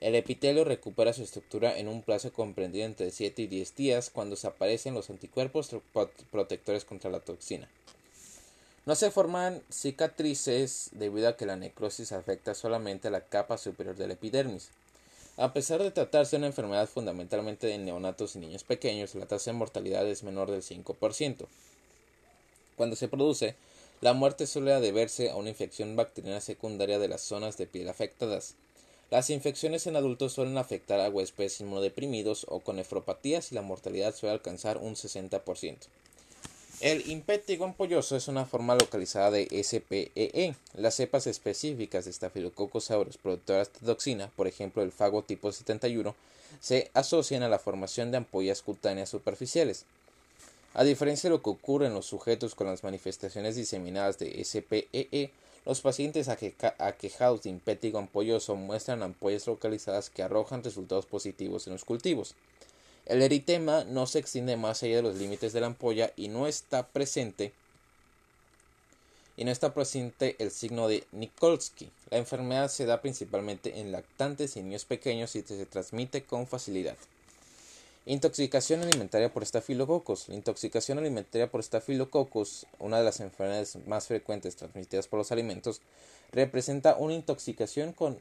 [0.00, 4.36] El epitelio recupera su estructura en un plazo comprendido entre 7 y 10 días cuando
[4.36, 5.74] se aparecen los anticuerpos
[6.30, 7.68] protectores contra la toxina.
[8.86, 13.96] No se forman cicatrices debido a que la necrosis afecta solamente a la capa superior
[13.96, 14.70] del epidermis.
[15.36, 19.50] A pesar de tratarse de una enfermedad fundamentalmente de neonatos y niños pequeños, la tasa
[19.50, 21.46] de mortalidad es menor del 5%.
[22.76, 23.54] Cuando se produce,
[24.00, 28.54] la muerte suele deberse a una infección bacteriana secundaria de las zonas de piel afectadas.
[29.10, 34.14] Las infecciones en adultos suelen afectar a huéspedes inmunodeprimidos o con nefropatías y la mortalidad
[34.14, 35.76] suele alcanzar un 60%.
[36.80, 40.10] El impétigo ampolloso es una forma localizada de SPEE.
[40.14, 40.54] E.
[40.72, 46.14] Las cepas específicas de Staphylococcus aureus productoras de toxina, por ejemplo el fago tipo 71,
[46.58, 49.84] se asocian a la formación de ampollas cutáneas superficiales.
[50.72, 54.88] A diferencia de lo que ocurre en los sujetos con las manifestaciones diseminadas de SPEE,
[54.92, 55.30] e,
[55.66, 61.84] los pacientes aquejados de impétigo ampolloso muestran ampollas localizadas que arrojan resultados positivos en los
[61.84, 62.34] cultivos.
[63.10, 66.46] El eritema no se extiende más allá de los límites de la ampolla y no
[66.46, 67.52] está presente
[69.36, 71.90] y no está presente el signo de Nikolsky.
[72.10, 76.94] La enfermedad se da principalmente en lactantes y niños pequeños y se transmite con facilidad.
[78.06, 80.28] Intoxicación alimentaria por estafilococos.
[80.28, 85.80] La intoxicación alimentaria por estafilococos, una de las enfermedades más frecuentes transmitidas por los alimentos,
[86.30, 88.16] representa una intoxicación con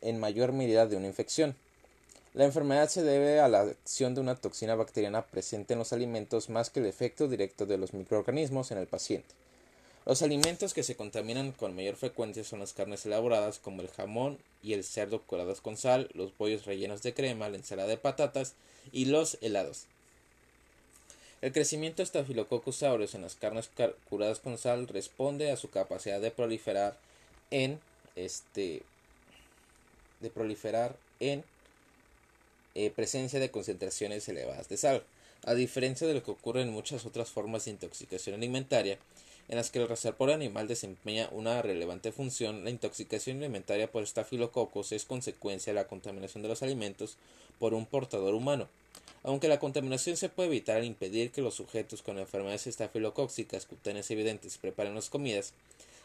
[0.00, 1.56] en mayor medida de una infección.
[2.34, 6.48] La enfermedad se debe a la acción de una toxina bacteriana presente en los alimentos
[6.48, 9.34] más que el efecto directo de los microorganismos en el paciente.
[10.06, 14.38] Los alimentos que se contaminan con mayor frecuencia son las carnes elaboradas como el jamón
[14.62, 18.54] y el cerdo curados con sal, los bollos rellenos de crema, la ensalada de patatas
[18.92, 19.84] y los helados.
[21.42, 23.68] El crecimiento de Staphylococcus aureus en las carnes
[24.08, 26.96] curadas con sal responde a su capacidad de proliferar
[27.50, 27.78] en
[28.16, 28.82] este
[30.20, 31.44] de proliferar en
[32.74, 35.04] eh, presencia de concentraciones elevadas de sal,
[35.44, 38.98] a diferencia de lo que ocurre en muchas otras formas de intoxicación alimentaria,
[39.48, 44.92] en las que el reservorio animal desempeña una relevante función, la intoxicación alimentaria por estafilococos
[44.92, 47.16] es consecuencia de la contaminación de los alimentos
[47.58, 48.68] por un portador humano.
[49.24, 54.10] Aunque la contaminación se puede evitar al impedir que los sujetos con enfermedades estafilocóxicas cutáneas
[54.10, 55.54] evidentes preparen las comidas,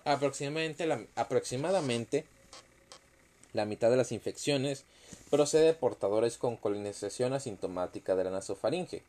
[0.04, 2.26] aproximadamente la, aproximadamente
[3.54, 4.86] la mitad de las infecciones
[5.30, 9.04] procede de portadores con colonización asintomática de la nasofaringe.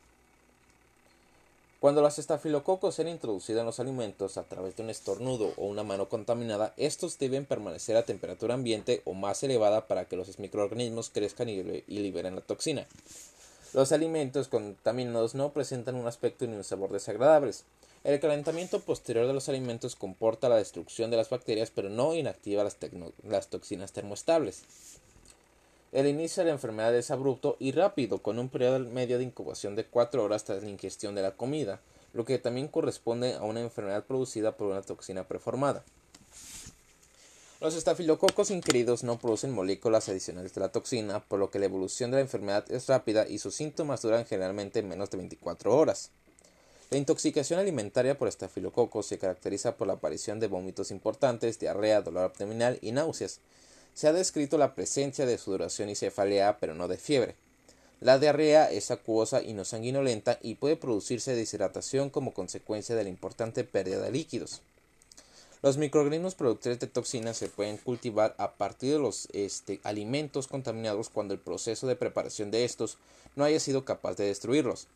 [1.79, 5.83] Cuando los estafilococos sean introducidos en los alimentos a través de un estornudo o una
[5.83, 11.09] mano contaminada, estos deben permanecer a temperatura ambiente o más elevada para que los microorganismos
[11.09, 12.85] crezcan y, liberen la toxina.
[13.71, 17.63] Los alimentos contaminados no presentan un aspecto ni un sabor desagradables.
[18.03, 22.65] El calentamiento posterior de los alimentos comporta la destrucción de las bacterias, pero no inactiva
[22.65, 22.75] las,
[23.23, 24.63] las toxinas termoestables.
[25.91, 29.75] El inicio de la enfermedad es abrupto y rápido, con un periodo medio de incubación
[29.75, 31.81] de 4 horas tras la ingestión de la comida,
[32.13, 35.83] lo que también corresponde a una enfermedad producida por una toxina preformada.
[37.59, 42.11] Los estafilococos ingeridos no producen moléculas adicionales de la toxina, por lo que la evolución
[42.11, 46.11] de la enfermedad es rápida y sus síntomas duran generalmente menos de 24 horas.
[46.91, 52.25] La intoxicación alimentaria por estafilococos se caracteriza por la aparición de vómitos importantes, diarrea, dolor
[52.25, 53.41] abdominal y náuseas,
[53.93, 57.35] se ha descrito la presencia de sudoración y cefalea, pero no de fiebre.
[58.01, 63.09] La diarrea es acuosa y no sanguinolenta y puede producirse deshidratación como consecuencia de la
[63.09, 64.61] importante pérdida de líquidos.
[65.61, 71.09] Los microorganismos productores de toxinas se pueden cultivar a partir de los este, alimentos contaminados
[71.09, 72.97] cuando el proceso de preparación de estos
[73.35, 74.87] no haya sido capaz de destruirlos.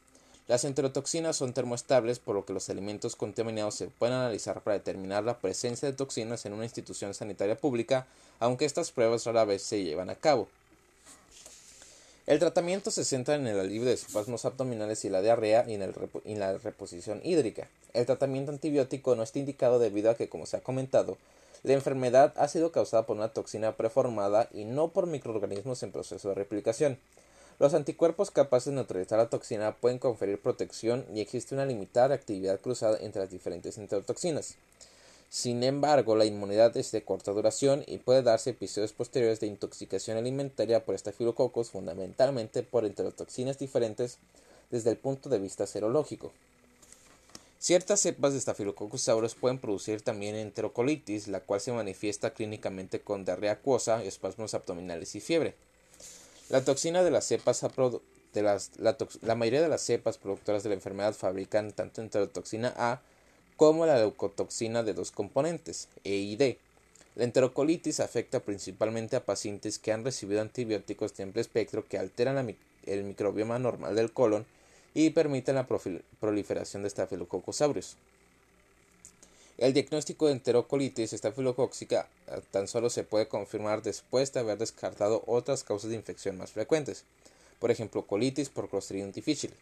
[0.47, 5.23] Las enterotoxinas son termoestables, por lo que los alimentos contaminados se pueden analizar para determinar
[5.23, 8.07] la presencia de toxinas en una institución sanitaria pública,
[8.39, 10.49] aunque estas pruebas rara vez se llevan a cabo.
[12.25, 16.39] El tratamiento se centra en el alivio de espasmos abdominales y la diarrea y en,
[16.39, 17.69] la reposición hídrica.
[17.93, 21.17] El tratamiento antibiótico no está indicado debido a que, como se ha comentado,
[21.63, 26.29] la enfermedad ha sido causada por una toxina preformada y no por microorganismos en proceso
[26.29, 26.97] de replicación.
[27.63, 32.59] Los anticuerpos capaces de neutralizar la toxina pueden conferir protección y existe una limitada actividad
[32.59, 34.55] cruzada entre las diferentes enterotoxinas.
[35.29, 40.17] Sin embargo, la inmunidad es de corta duración y puede darse episodios posteriores de intoxicación
[40.17, 44.17] alimentaria por estafilococos, fundamentalmente por enterotoxinas diferentes
[44.69, 46.33] desde el punto de vista serológico.
[47.59, 53.23] Ciertas cepas de Staphylococcus aureus pueden producir también enterocolitis, la cual se manifiesta clínicamente con
[53.23, 55.55] diarrea acuosa, espasmos abdominales y fiebre.
[56.53, 57.65] La toxina de las cepas
[58.31, 63.01] de las, la, mayoría de las cepas productoras de la enfermedad fabrican tanto enterotoxina A
[63.57, 66.59] como la leucotoxina de dos componentes, E y D.
[67.15, 72.55] La enterocolitis afecta principalmente a pacientes que han recibido antibióticos de amplio espectro que alteran
[72.85, 74.45] el microbioma normal del colon
[74.93, 75.65] y permiten la
[76.19, 77.97] proliferación de Staphylococcus aureus.
[79.57, 85.23] El diagnóstico de enterocolitis estafilocóxica eh, tan solo se puede confirmar después de haber descartado
[85.27, 87.05] otras causas de infección más frecuentes,
[87.59, 89.53] por ejemplo colitis por Clostridium difficile.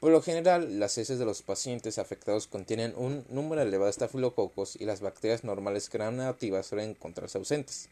[0.00, 4.76] Por lo general, las heces de los pacientes afectados contienen un número elevado de estafilococos
[4.76, 7.88] y las bacterias normales gram negativas suelen encontrarse ausentes.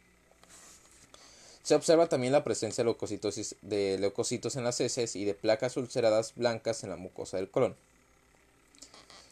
[1.63, 6.35] Se observa también la presencia de, de leucocitos en las heces y de placas ulceradas
[6.35, 7.75] blancas en la mucosa del colon.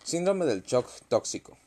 [0.05, 1.59] Síndrome del shock tóxico.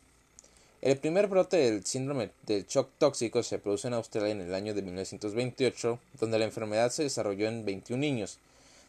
[0.81, 4.73] El primer brote del síndrome del shock tóxico se produjo en Australia en el año
[4.73, 8.37] de 1928, donde la enfermedad se desarrolló en 21 niños,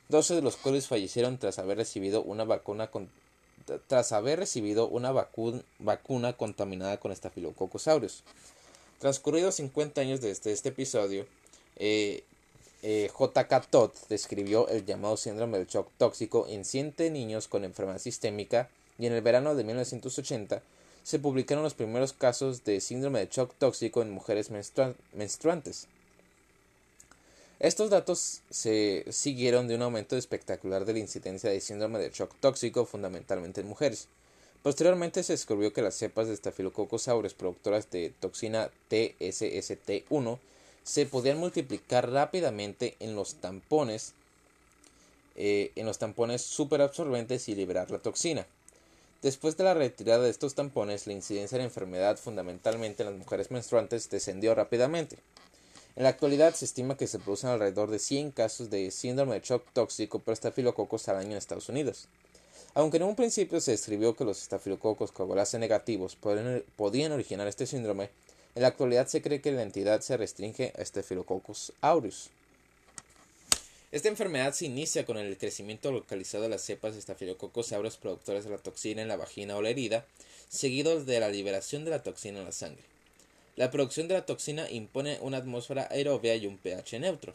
[0.09, 2.91] 12 de los cuales fallecieron tras haber recibido una vacuna
[3.89, 5.11] tras haber recibido una
[5.79, 8.23] vacuna contaminada con Staphylococcus aureus.
[9.01, 11.27] Transcurridos 50 años desde este episodio,
[11.77, 12.23] eh,
[12.83, 13.61] eh, J.K.
[13.63, 18.69] Todd describió el llamado síndrome del shock tóxico en 100 niños con enfermedad sistémica
[18.99, 20.63] y en el verano de 1980
[21.07, 25.87] se publicaron los primeros casos de síndrome de shock tóxico en mujeres menstruantes.
[27.61, 32.35] Estos datos se siguieron de un aumento espectacular de la incidencia de síndrome de shock
[32.41, 34.09] tóxico, fundamentalmente en mujeres.
[34.65, 40.41] Posteriormente se descubrió que las cepas de Staphylococcus aureus productoras de toxina TSST1
[40.83, 44.13] se podían multiplicar rápidamente en los tampones
[45.37, 48.45] eh, en los tampones superabsorbentes y liberar la toxina.
[49.27, 53.19] Después de la retirada de estos tampones, la incidencia de la enfermedad, fundamentalmente en las
[53.19, 55.19] mujeres menstruantes, descendió rápidamente.
[55.97, 59.41] En la actualidad se estima que se producen alrededor de 100 casos de síndrome de
[59.41, 62.07] shock tóxico por estafilococos al año en Estados Unidos.
[62.75, 68.11] Aunque en un principio se describió que los estafilococos coagulase negativos podían originar este síndrome,
[68.55, 72.31] en la actualidad se cree que la entidad se restringe a Staphylococcus aureus.
[73.93, 78.45] Esta enfermedad se inicia con el crecimiento localizado de las cepas de Staphylococcus aureus productoras
[78.45, 80.05] de la toxina en la vagina o la herida,
[80.49, 82.83] seguido de la liberación de la toxina en la sangre.
[83.55, 87.35] La producción de la toxina impone una atmósfera aerobia y un pH neutro.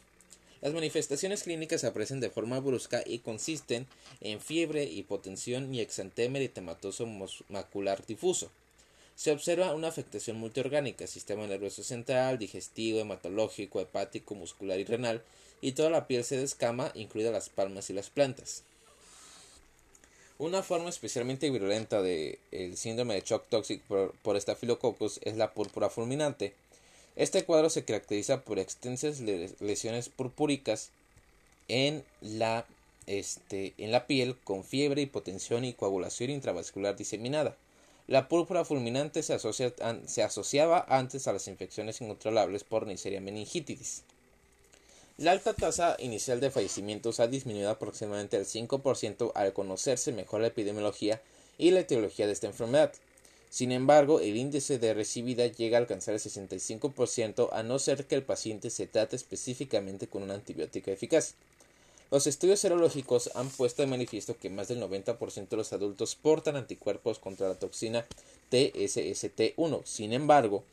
[0.61, 3.87] Las manifestaciones clínicas aparecen de forma brusca y consisten
[4.19, 7.07] en fiebre, hipotensión y exantema eritematoso
[7.47, 8.51] macular difuso.
[9.15, 15.23] Se observa una afectación multiorgánica, sistema nervioso central, digestivo, hematológico, hepático, muscular y renal,
[15.62, 18.64] y toda la piel se descama, incluidas las palmas y las plantas.
[20.39, 25.91] Una forma especialmente virulenta del síndrome de shock tóxico por, por estafilococcus es la púrpura
[25.91, 26.55] fulminante.
[27.16, 30.89] Este cuadro se caracteriza por extensas lesiones purpúricas
[31.68, 32.66] en la,
[33.05, 37.55] este, en la piel con fiebre, hipotensión y coagulación intravascular diseminada.
[38.07, 44.03] La púrpura fulminante se, se asociaba antes a las infecciones incontrolables por Neisseria meningitis.
[45.22, 50.47] La alta tasa inicial de fallecimientos ha disminuido aproximadamente al 5% al conocerse mejor la
[50.47, 51.22] epidemiología
[51.59, 52.91] y la etiología de esta enfermedad.
[53.51, 58.15] Sin embargo, el índice de recibida llega a alcanzar el 65% a no ser que
[58.15, 61.36] el paciente se trate específicamente con un antibiótico eficaz.
[62.09, 66.55] Los estudios serológicos han puesto de manifiesto que más del 90% de los adultos portan
[66.55, 68.07] anticuerpos contra la toxina
[68.51, 69.86] TSST1.
[69.86, 70.63] Sin embargo,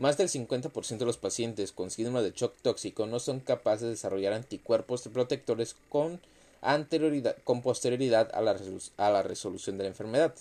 [0.00, 3.90] más del 50% de los pacientes con síndrome de shock tóxico no son capaces de
[3.90, 6.18] desarrollar anticuerpos protectores con,
[6.62, 10.34] anterioridad, con posterioridad a la, resolución de la enfermedad.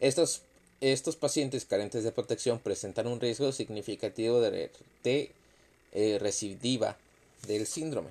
[0.00, 0.42] Estos,
[1.20, 4.72] pacientes carentes de protección presentan un riesgo significativo de,
[5.92, 6.98] eh, recidiva
[7.46, 8.10] del síndrome.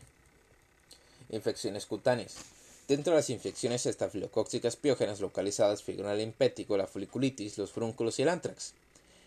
[1.29, 2.35] Infecciones cutáneas.
[2.87, 8.21] Dentro de las infecciones estafilocóxicas piógenas localizadas figuran el impético, la foliculitis, los frúnculos y
[8.21, 8.75] el antrax.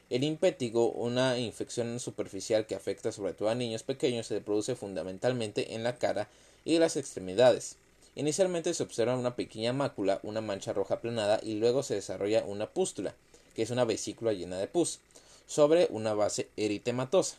[0.09, 5.75] El impétigo, una infección superficial que afecta sobre todo a niños pequeños, se produce fundamentalmente
[5.75, 6.29] en la cara
[6.65, 7.75] y las extremidades.
[8.15, 12.69] Inicialmente se observa una pequeña mácula, una mancha roja aplanada y luego se desarrolla una
[12.71, 13.17] pústula,
[13.57, 15.01] que es una vesícula llena de pus,
[15.49, 17.37] sobre una base eritematosa.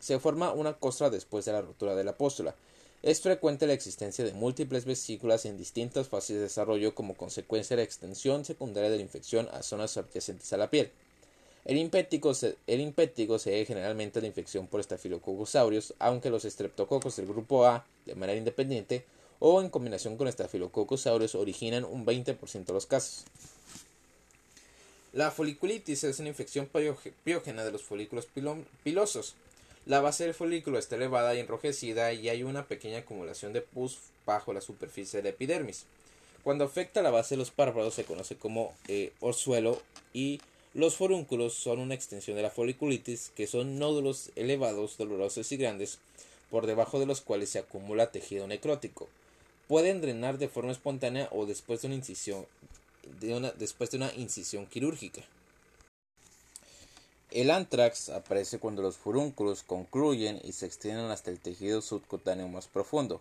[0.00, 2.56] Se forma una costra después de la rotura de la pústula.
[3.04, 7.82] Es frecuente la existencia de múltiples vesículas en distintas fases de desarrollo como consecuencia de
[7.82, 10.90] la extensión secundaria de la infección a zonas adyacentes a la piel.
[11.64, 17.26] El impético, se, el debe generalmente la infección por Staphylococcus aureus, aunque los estreptococos del
[17.26, 19.04] grupo A, de manera independiente,
[19.38, 23.24] o en combinación con Staphylococcus aureus, originan un 20% de los casos.
[25.12, 26.68] La foliculitis es una infección
[27.22, 28.26] piógena de los folículos
[28.82, 29.34] pilosos.
[29.84, 33.98] La base del folículo está elevada y enrojecida y hay una pequeña acumulación de pus
[34.24, 35.84] bajo la superficie de la epidermis.
[36.42, 39.80] Cuando afecta la base de los párpados se conoce como eh, orzuelo
[40.12, 40.40] y
[40.74, 45.98] Los forúnculos son una extensión de la foliculitis, que son nódulos elevados, dolorosos y grandes,
[46.50, 49.08] por debajo de los cuales se acumula tejido necrótico.
[49.68, 52.46] Pueden drenar de forma espontánea o después de una incisión,
[54.66, 55.22] quirúrgica.
[57.30, 62.66] El antrax aparece cuando los furúnculos concluyen y se extienden hasta el tejido subcutáneo más
[62.66, 63.20] profundo.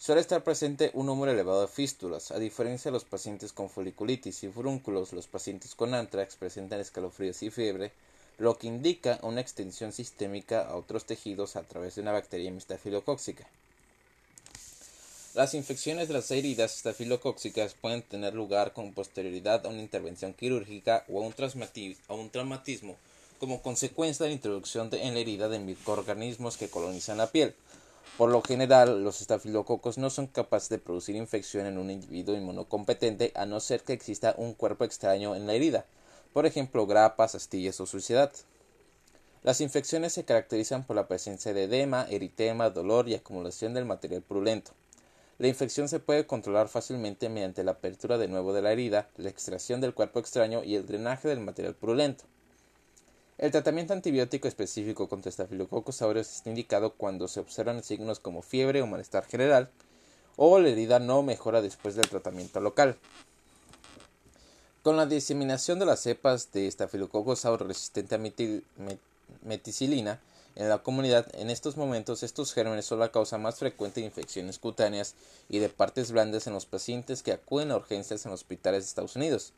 [0.00, 2.30] Suele estar presente un número elevado de fístulas.
[2.30, 7.42] A diferencia de los pacientes con foliculitis y furúnculos, los pacientes con antrax presentan escalofríos
[7.42, 7.92] y fiebre,
[8.38, 13.46] lo que indica una extensión sistémica a otros tejidos a través de una bacteria estafilocóxica.
[15.34, 21.04] Las infecciones de las heridas estafilocóxicas pueden tener lugar con posterioridad a una intervención quirúrgica
[21.08, 22.96] o a un, traumatismo
[23.38, 27.54] como consecuencia de la introducción en la herida de microorganismos que colonizan la piel.
[28.16, 33.32] Por lo general, los estafilococos no son capaces de producir infección en un individuo inmunocompetente
[33.34, 35.86] a no ser que exista un cuerpo extraño en la herida,
[36.32, 38.30] por ejemplo, grapas, astillas o suciedad.
[39.42, 44.20] Las infecciones se caracterizan por la presencia de edema, eritema, dolor y acumulación del material
[44.20, 44.72] purulento.
[45.38, 49.30] La infección se puede controlar fácilmente mediante la apertura de nuevo de la herida, la
[49.30, 52.24] extracción del cuerpo extraño y el drenaje del material purulento.
[53.40, 58.82] El tratamiento antibiótico específico contra Staphylococcus aureus está indicado cuando se observan signos como fiebre
[58.82, 59.70] o malestar general,
[60.36, 62.98] o la herida no mejora después del tratamiento local.
[64.82, 68.20] Con la diseminación de las cepas de Staphylococcus aureus resistente a
[69.42, 70.20] meticilina
[70.54, 74.58] en la comunidad, en estos momentos estos gérmenes son la causa más frecuente de infecciones
[74.58, 75.14] cutáneas
[75.48, 79.16] y de partes blandas en los pacientes que acuden a urgencias en hospitales de Estados
[79.16, 79.54] Unidos.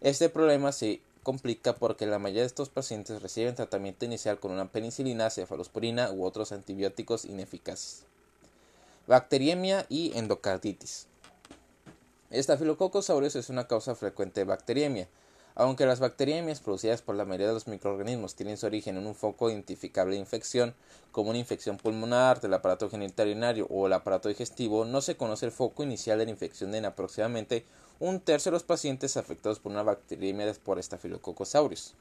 [0.00, 4.70] Este problema se complica porque la mayoría de estos pacientes reciben tratamiento inicial con una
[4.70, 8.04] penicilina, cefalosporina u otros antibióticos ineficaces.
[9.06, 11.06] Bacteriemia y endocarditis.
[12.30, 15.08] Estafilococcus aureus es una causa frecuente de bacteriemia.
[15.54, 19.14] Aunque las bacteriemias producidas por la mayoría de los microorganismos tienen su origen en un
[19.14, 20.74] foco identificable de infección,
[21.10, 25.52] como una infección pulmonar, del aparato genital o el aparato digestivo, no se conoce el
[25.52, 27.66] foco inicial de la infección en aproximadamente
[28.00, 31.94] un tercio de los pacientes afectados por una bacteriemia por Staphylococcus aureus.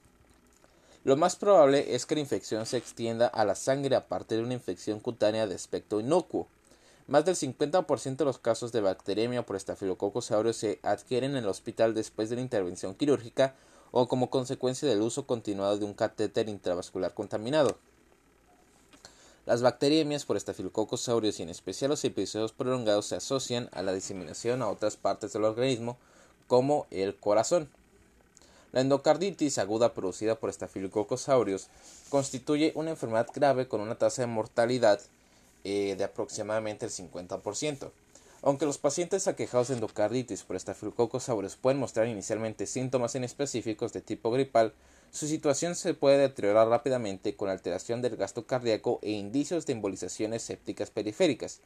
[1.03, 4.53] Lo más probable es que la infección se extienda a la sangre aparte de una
[4.53, 6.47] infección cutánea de aspecto inocuo.
[7.07, 11.49] Más del 50% de los casos de bacteriemia por Staphylococcus aureus se adquieren en el
[11.49, 13.55] hospital después de la intervención quirúrgica
[13.91, 17.77] o como consecuencia del uso continuado de un catéter intravascular contaminado.
[19.45, 23.91] Las bacteriemias por Staphylococcus aureus y en especial los episodios prolongados se asocian a la
[23.91, 25.97] diseminación a otras partes del organismo
[26.47, 27.69] como el corazón.
[28.71, 31.67] La endocarditis aguda producida por Staphylococcus aureus
[32.09, 35.01] constituye una enfermedad grave con una tasa de mortalidad
[35.63, 37.91] eh, de aproximadamente el 50%.
[38.43, 44.01] Aunque los pacientes aquejados de endocarditis por Staphylococcus aureus pueden mostrar inicialmente síntomas inespecíficos de
[44.01, 44.73] tipo gripal,
[45.11, 50.41] su situación se puede deteriorar rápidamente con alteración del gasto cardíaco e indicios de embolizaciones
[50.41, 51.59] sépticas periféricas.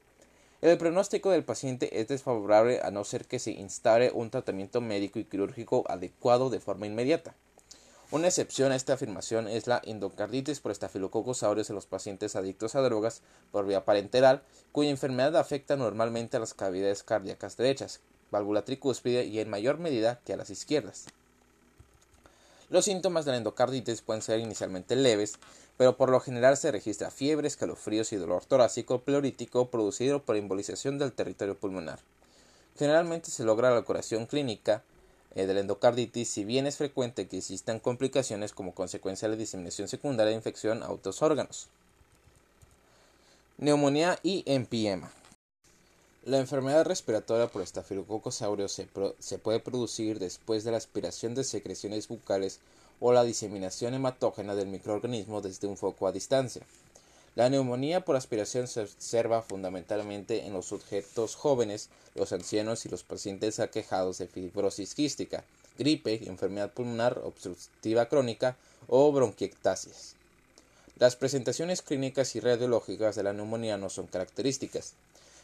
[0.62, 5.20] El pronóstico del paciente es desfavorable a no ser que se instaure un tratamiento médico
[5.20, 7.36] y quirúrgico adecuado de forma inmediata.
[8.16, 12.74] Una excepción a esta afirmación es la endocarditis por estafilococcus aureus en los pacientes adictos
[12.76, 13.20] a drogas
[13.52, 14.42] por vía parenteral,
[14.72, 18.00] cuya enfermedad afecta normalmente a las cavidades cardíacas derechas,
[18.32, 21.08] válvula tricúspide y en mayor medida que a las izquierdas.
[22.70, 25.34] Los síntomas de la endocarditis pueden ser inicialmente leves,
[25.76, 30.98] pero por lo general se registra fiebre, escalofríos y dolor torácico pleurítico producido por embolización
[31.00, 32.00] del territorio pulmonar.
[32.80, 34.84] Generalmente se logra la curación clínica
[35.36, 39.90] de la endocarditis, si bien es frecuente que existan complicaciones como consecuencia de la diseminación
[39.90, 41.68] secundaria de infección a otros órganos.
[43.58, 45.12] Neumonía y empiema.
[46.24, 47.62] La enfermedad respiratoria por
[48.42, 48.88] aureus se,
[49.20, 52.60] se, puede producir después de la aspiración de secreciones bucales
[53.00, 56.64] o la diseminación hematógena del microorganismo desde un foco a distancia.
[57.36, 63.04] La neumonía por aspiración se observa fundamentalmente en los sujetos jóvenes, los ancianos y los
[63.04, 65.44] pacientes aquejados de fibrosis quística,
[65.78, 68.56] gripe, enfermedad pulmonar obstructiva crónica
[68.88, 70.16] o bronquiectasias.
[70.98, 74.94] Las presentaciones clínicas y radiológicas de la neumonía no son características.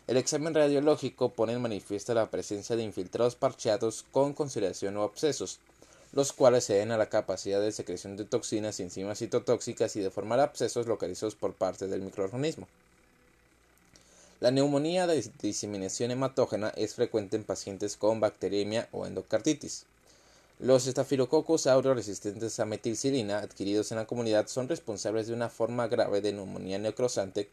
[0.07, 5.59] El examen radiológico pone en manifiesto la presencia de infiltrados parcheados con consideración o abscesos,
[6.13, 10.01] los cuales se deben a la capacidad de secreción de toxinas y enzimas citotóxicas y
[10.01, 12.67] de formar abscesos localizados por parte del microorganismo.
[14.41, 19.85] La neumonía de diseminación hematógena es frecuente en pacientes con bacteriemia o endocarditis.
[20.59, 25.87] Los estafilococcus aureus resistentes a metilcilina adquiridos en la comunidad son responsables de una forma
[25.87, 27.49] grave de neumonía necrosante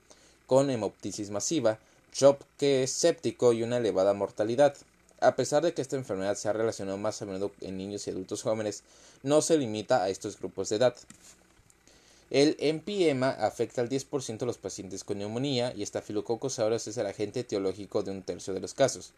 [0.46, 1.78] con hemoptisis masiva,
[2.12, 2.42] shock
[2.86, 4.74] séptico y una elevada mortalidad.
[5.20, 8.10] A pesar de que esta enfermedad se ha relacionado más a menudo en niños y
[8.10, 8.84] adultos jóvenes,
[9.22, 10.94] no se limita a estos grupos de edad.
[12.30, 17.06] El empiema afecta al 10% de los pacientes con neumonía y Staphylococcus aureus es el
[17.06, 19.12] agente etiológico de un tercio de los casos.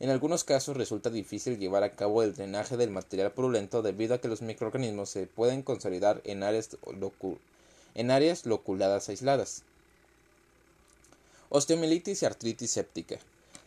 [0.00, 4.20] En algunos casos resulta difícil llevar a cabo el drenaje del material purulento debido a
[4.20, 6.70] que los microorganismos se pueden consolidar en áreas,
[7.94, 9.64] en áreas loculadas aisladas.
[11.50, 13.18] Osteomielitis y artritis séptica.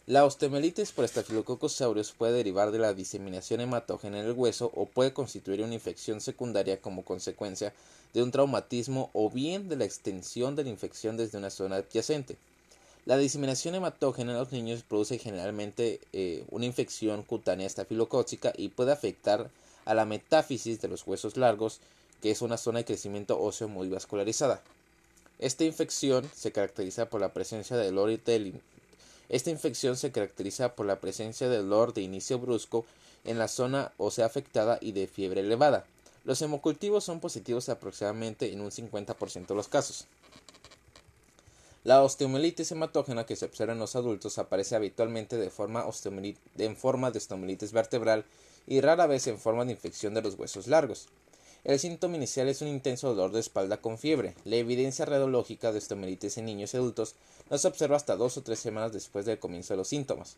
[0.07, 4.85] La osteomielitis por Staphylococcus aureus puede derivar de la diseminación hematógena en el hueso o
[4.85, 7.73] puede constituir una infección secundaria como consecuencia
[8.13, 12.37] de un traumatismo o bien de la extensión de la infección desde una zona adyacente.
[13.05, 18.91] La diseminación hematógena en los niños produce generalmente eh, una infección cutánea estafilocócica y puede
[18.91, 19.49] afectar
[19.85, 21.79] a la metáfisis de los huesos largos,
[22.21, 24.61] que es una zona de crecimiento óseo muy vascularizada.
[25.39, 28.11] Esta infección se caracteriza por la presencia de dolor
[29.29, 32.85] esta infección se caracteriza por la presencia de dolor de inicio brusco
[33.23, 35.85] en la zona ósea afectada y de fiebre elevada.
[36.23, 40.07] Los hemocultivos son positivos aproximadamente en un 50% de los casos.
[41.83, 47.71] La osteomielitis hematógena que se observa en los adultos aparece habitualmente en forma de osteomielitis
[47.73, 48.25] vertebral
[48.65, 51.07] y rara vez en forma de infección de los huesos largos.
[51.65, 54.35] El síntoma inicial es un intenso dolor de espalda con fiebre.
[54.43, 57.15] La evidencia radiológica de osteomielitis en niños y adultos
[57.49, 60.35] no se observa hasta dos o tres semanas después del comienzo de los síntomas.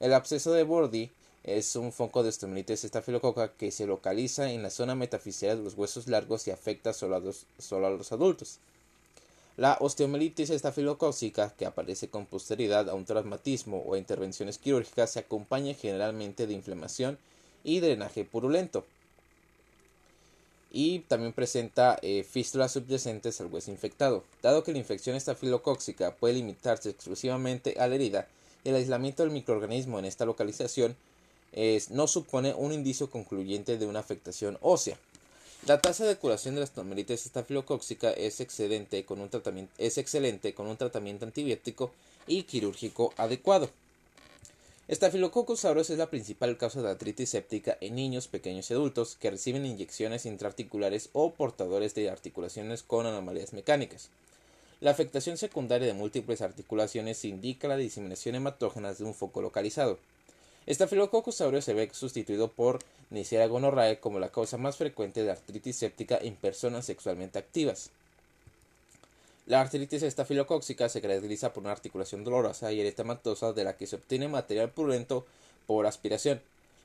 [0.00, 1.10] El absceso de Bordy
[1.44, 5.74] es un foco de osteomielitis estafilococa que se localiza en la zona metafisial de los
[5.74, 8.56] huesos largos y afecta solo a los adultos.
[9.58, 15.18] La osteomielitis estafilocócica, que aparece con posteridad a un traumatismo o a intervenciones quirúrgicas, se
[15.18, 17.18] acompaña generalmente de inflamación
[17.62, 18.86] y drenaje purulento.
[20.72, 24.24] Y también presenta eh, fístulas subyacentes al hueso infectado.
[24.42, 28.26] Dado que la infección estafilocócica puede limitarse exclusivamente a la herida,
[28.64, 30.96] el aislamiento del microorganismo en esta localización
[31.90, 34.96] no supone un indicio concluyente de una afectación ósea.
[35.66, 38.42] La tasa de curación de la estomelitis estafilocóxica es
[39.06, 41.92] con un tratamiento, es excelente con un tratamiento antibiótico
[42.26, 43.70] y quirúrgico adecuado.
[44.90, 49.30] Staphylococcus aureus es la principal causa de artritis séptica en niños pequeños y adultos que
[49.30, 54.08] reciben inyecciones intraarticulares o portadores de articulaciones con anomalías mecánicas.
[54.80, 60.00] La afectación secundaria de múltiples articulaciones indica la diseminación hematógena de un foco localizado.
[60.68, 62.80] Staphylococcus aureus se ve sustituido por
[63.10, 67.90] Neisseria gonorrhoeae como la causa más frecuente de artritis séptica en personas sexualmente activas.
[69.46, 73.96] La artritis estafilocóxica se caracteriza por una articulación dolorosa y eritematosa de la que se
[73.96, 75.26] obtiene material purulento
[75.66, 76.40] por aspiración.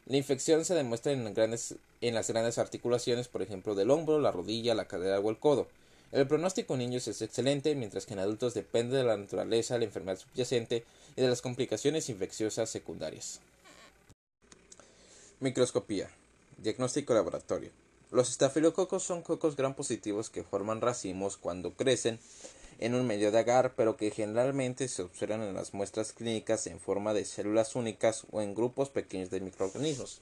[0.08, 4.74] La infección se demuestra en, en las grandes articulaciones, por ejemplo, del hombro, la rodilla,
[4.74, 5.68] la cadera o el codo.
[6.12, 9.82] El pronóstico en niños es excelente, mientras que en adultos depende de la naturaleza de
[9.82, 10.86] la enfermedad subyacente
[11.16, 13.42] y de las complicaciones infecciosas secundarias.
[15.42, 16.10] Microscopía.
[16.58, 17.70] Diagnóstico laboratorio.
[18.10, 22.20] Los estafilococos son cocos gran positivos que forman racimos cuando crecen
[22.80, 26.80] en un medio de agar, pero que generalmente se observan en las muestras clínicas en
[26.80, 30.22] forma de células únicas o en grupos pequeños de microorganismos.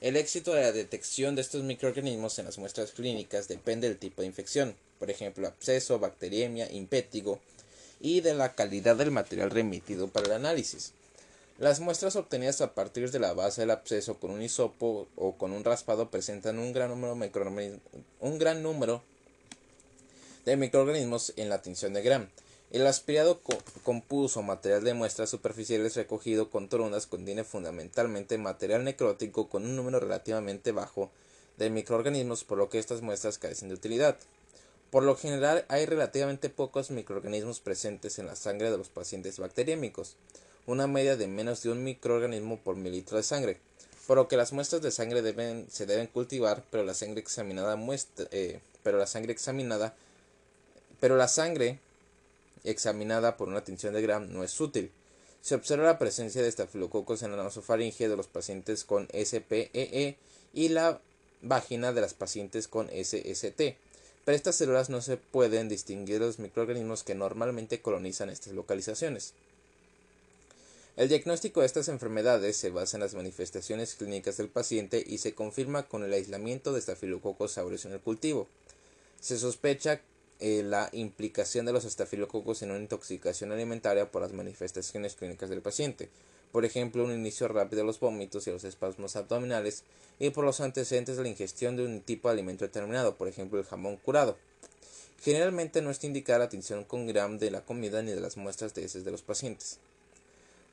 [0.00, 4.20] El éxito de la detección de estos microorganismos en las muestras clínicas depende del tipo
[4.22, 7.40] de infección, por ejemplo, absceso, bacteriemia, impétigo,
[8.00, 10.92] y de la calidad del material remitido para el análisis.
[11.58, 15.52] Las muestras obtenidas a partir de la base del absceso con un hisopo o con
[15.52, 16.90] un raspado presentan un gran
[18.62, 19.02] número,
[20.44, 22.28] de microorganismos en la tinción de Gram.
[22.72, 23.40] El aspirado
[23.84, 29.98] compuso material de muestras superficiales recogido con torundas contiene fundamentalmente material necrótico con un número
[29.98, 31.10] relativamente bajo
[31.56, 34.18] de microorganismos, por lo que estas muestras carecen de utilidad.
[34.90, 40.16] Por lo general, hay relativamente pocos microorganismos presentes en la sangre de los pacientes bacteriémicos
[40.66, 43.58] una media de menos de un microorganismo por mililitro de sangre,
[44.06, 47.76] por lo que las muestras de sangre deben, se deben cultivar, pero la sangre examinada
[47.76, 49.94] muestra, eh, pero la sangre examinada,
[51.00, 51.78] pero la sangre
[52.64, 54.90] examinada por una tinción de Gram no es útil.
[55.42, 60.16] Se observa la presencia de estafilococos en la nasofaringe de los pacientes con SPEE e
[60.52, 61.00] y la
[61.42, 63.76] vagina de las pacientes con SST.
[64.24, 69.34] Pero estas células no se pueden distinguir de los microorganismos que normalmente colonizan estas localizaciones.
[70.96, 75.34] El diagnóstico de estas enfermedades se basa en las manifestaciones clínicas del paciente y se
[75.34, 78.48] confirma con el aislamiento de Staphylococcus aureus en el cultivo.
[79.20, 80.00] Se sospecha
[80.40, 85.60] eh, la implicación de los estafilococos en una intoxicación alimentaria por las manifestaciones clínicas del
[85.60, 86.08] paciente,
[86.50, 89.82] por ejemplo, un inicio rápido de los vómitos y los espasmos abdominales,
[90.18, 93.58] y por los antecedentes de la ingestión de un tipo de alimento determinado, por ejemplo,
[93.58, 94.38] el jamón curado.
[95.20, 98.72] Generalmente no está indicada la atención con gram de la comida ni de las muestras
[98.72, 99.78] de heces de los pacientes.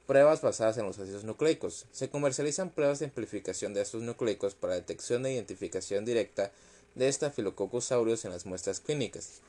[0.07, 1.85] Pruebas basadas en los ácidos nucleicos.
[1.91, 6.51] Se comercializan pruebas de amplificación de ácidos nucleicos para detección e identificación directa
[6.95, 9.41] de Staphylococcus aureus en las muestras clínicas.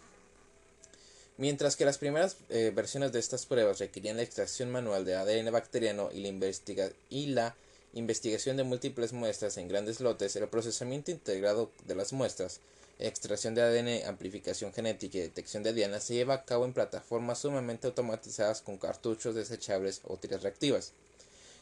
[1.37, 5.51] Mientras que las primeras eh, versiones de estas pruebas requerían la extracción manual de ADN
[5.51, 7.57] bacteriano y la, y la
[7.93, 12.61] investigación de múltiples muestras en grandes lotes, el procesamiento integrado de las muestras,
[12.99, 17.41] extracción de ADN, amplificación genética y detección de diana se lleva a cabo en plataformas
[17.41, 20.93] sumamente automatizadas con cartuchos desechables o tiras reactivas.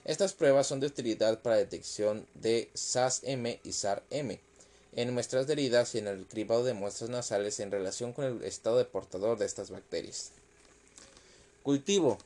[0.05, 4.41] Estas pruebas son de utilidad para detección de SAS-M y SAR-M
[4.95, 8.45] en muestras de heridas y en el cribado de muestras nasales en relación con el
[8.45, 10.33] estado de portador de estas bacterias.
[11.62, 12.18] Cultivo.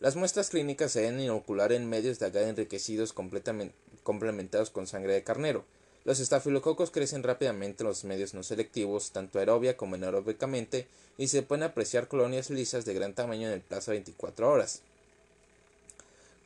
[0.00, 5.22] Las muestras clínicas se deben inocular en medios de agar enriquecidos complementados con sangre de
[5.22, 5.64] carnero.
[6.04, 10.86] Los estafilococos crecen rápidamente en los medios no selectivos, tanto aerobia como anaeróbicamente,
[11.18, 14.80] y se pueden apreciar colonias lisas de gran tamaño en el plazo de 24 horas.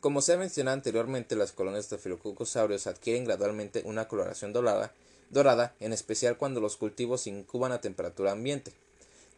[0.01, 4.91] Como se ha mencionado anteriormente, las colonias de estafilococos aureus adquieren gradualmente una coloración dorada,
[5.29, 8.73] dorada, en especial cuando los cultivos se incuban a temperatura ambiente.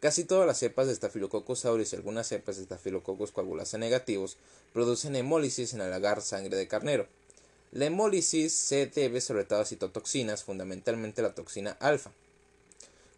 [0.00, 4.36] Casi todas las cepas de Staphylococcus aureus y algunas cepas de Staphylococcus coagulasa negativos
[4.72, 7.06] producen hemólisis en el agar sangre de carnero.
[7.70, 12.10] La hemólisis se debe sobre todo a citotoxinas, fundamentalmente la toxina alfa.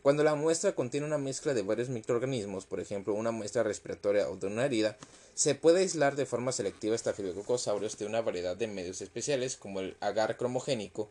[0.03, 4.37] Cuando la muestra contiene una mezcla de varios microorganismos, por ejemplo una muestra respiratoria o
[4.37, 4.97] de una herida,
[5.35, 9.79] se puede aislar de forma selectiva Staphylococcus aureus de una variedad de medios especiales como
[9.79, 11.09] el agar cromogénico,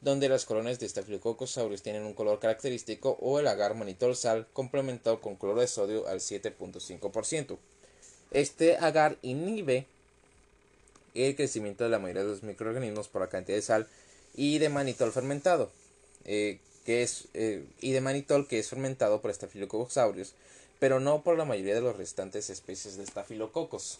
[0.00, 4.48] donde las colonias de Staphylococcus aureus tienen un color característico, o el agar manitol sal
[4.52, 7.56] complementado con cloro de sodio al 7.5%.
[8.32, 9.86] Este agar inhibe
[11.14, 13.88] el crecimiento de la mayoría de los microorganismos por la cantidad de sal
[14.34, 15.70] y de manitol fermentado,
[16.24, 20.34] eh, que es, eh, y de manitol que es fermentado por Staphylococcus aureus,
[20.78, 23.98] pero no por la mayoría de las restantes especies de Staphylococcus.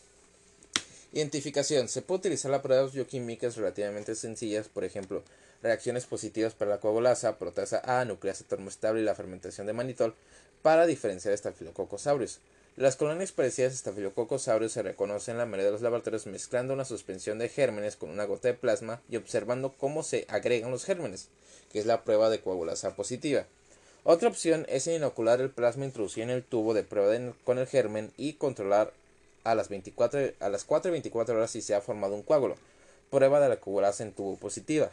[1.13, 1.89] Identificación.
[1.89, 5.25] Se puede utilizar la pruebas bioquímicas relativamente sencillas, por ejemplo,
[5.63, 10.15] reacciones positivas para la coagulasa, proteasa A, nucleasa termoestable y la fermentación de manitol
[10.63, 12.39] para diferenciar Staphylococcus aureus.
[12.81, 16.73] Las colonias parecidas a Staphylococcus aureus se reconocen en la mayoría de los laboratorios mezclando
[16.73, 20.87] una suspensión de gérmenes con una gota de plasma y observando cómo se agregan los
[20.87, 21.29] gérmenes,
[21.71, 23.45] que es la prueba de coagulasa positiva.
[24.03, 28.13] Otra opción es inocular el plasma introducido en el tubo de prueba con el germen
[28.17, 28.95] y controlar
[29.45, 32.57] a las, 24, a las 4 y 24 horas si se ha formado un coágulo.
[33.11, 34.91] Prueba de la coagulasa en tubo positiva.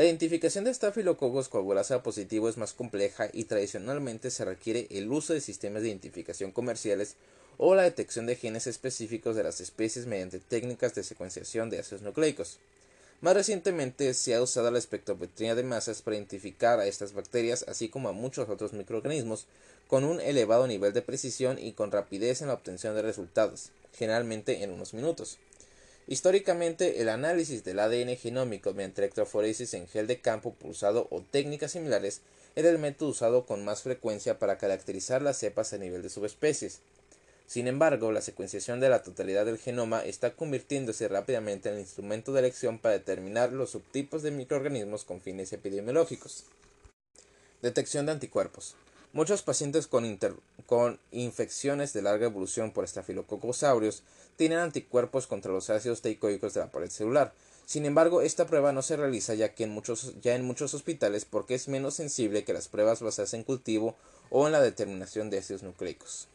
[0.00, 5.34] La identificación de Staphylococcus coagulasa positivo es más compleja y tradicionalmente se requiere el uso
[5.34, 7.16] de sistemas de identificación comerciales
[7.58, 12.00] o la detección de genes específicos de las especies mediante técnicas de secuenciación de ácidos
[12.00, 12.56] nucleicos.
[13.20, 17.90] Más recientemente se ha usado la espectrometría de masas para identificar a estas bacterias así
[17.90, 19.44] como a muchos otros microorganismos
[19.86, 24.62] con un elevado nivel de precisión y con rapidez en la obtención de resultados, generalmente
[24.62, 25.36] en unos minutos.
[26.10, 31.70] Históricamente, el análisis del ADN genómico mediante electroforesis en gel de campo pulsado o técnicas
[31.70, 32.22] similares
[32.56, 36.80] era el método usado con más frecuencia para caracterizar las cepas a nivel de subespecies.
[37.46, 42.32] Sin embargo, la secuenciación de la totalidad del genoma está convirtiéndose rápidamente en el instrumento
[42.32, 46.42] de elección para determinar los subtipos de microorganismos con fines epidemiológicos.
[47.62, 48.74] Detección de anticuerpos.
[49.12, 54.04] Muchos pacientes con, infecciones de larga evolución por Staphylococcus aureus
[54.36, 57.32] tienen anticuerpos contra los ácidos teicoicos de la pared celular.
[57.66, 61.24] Sin embargo, esta prueba no se realiza ya, que en muchos, ya en muchos hospitales
[61.24, 63.96] porque es menos sensible que las pruebas basadas en cultivo
[64.30, 66.28] o en la determinación de ácidos nucleicos.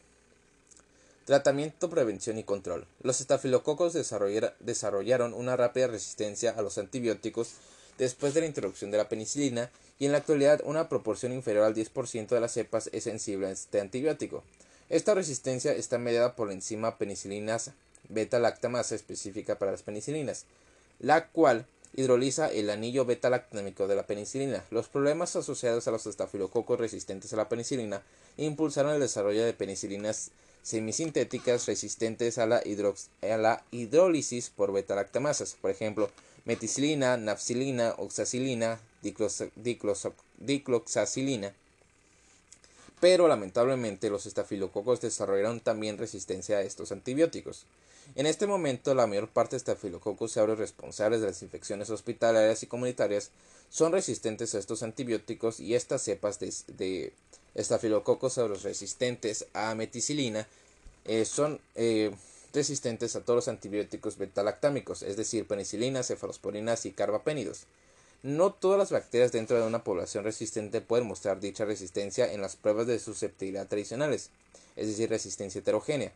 [1.24, 2.88] Tratamiento, prevención y control.
[3.02, 7.54] Los estafilococos desarrollaron una rápida resistencia a los antibióticos
[7.98, 11.76] después de la introducción de la penicilina y en la actualidad una proporción inferior al
[11.76, 14.44] 10% de las cepas es sensible a este antibiótico.
[14.90, 17.74] Esta resistencia está mediada por la enzima penicilinasa,
[18.10, 20.46] beta-lactamasa específica para las penicilinas,
[21.00, 21.66] la cual
[21.96, 24.64] hidroliza el anillo beta-lactámico de la penicilina.
[24.70, 28.04] Los problemas asociados a los estafilococos resistentes a la penicilina
[28.38, 30.32] impulsaron el desarrollo de penicilinas
[30.62, 36.10] semisintéticas resistentes a la, a hidrólisis por beta-lactamasas, por ejemplo,
[36.44, 38.80] meticilina, nafcilina, oxacilina,
[40.36, 41.54] dicloxacilina.
[43.00, 47.66] Pero lamentablemente los estafilococos desarrollaron también resistencia a estos antibióticos.
[48.16, 52.68] En este momento, la mayor parte de estafilococos aureus responsables de las infecciones hospitalarias y
[52.68, 53.32] comunitarias
[53.70, 57.14] son resistentes a estos antibióticos y estas cepas de, de
[57.56, 60.48] estafilococos aureus resistentes a meticilina
[61.06, 62.12] eh, son eh,
[62.54, 67.66] resistentes a todos los antibióticos betalactámicos, es decir, penicilinas, cefalosporinas y carbapénidos.
[68.26, 72.56] No todas las bacterias dentro de una población resistente pueden mostrar dicha resistencia en las
[72.56, 74.32] pruebas de susceptibilidad tradicionales,
[74.76, 76.12] es decir, resistencia heterogénea.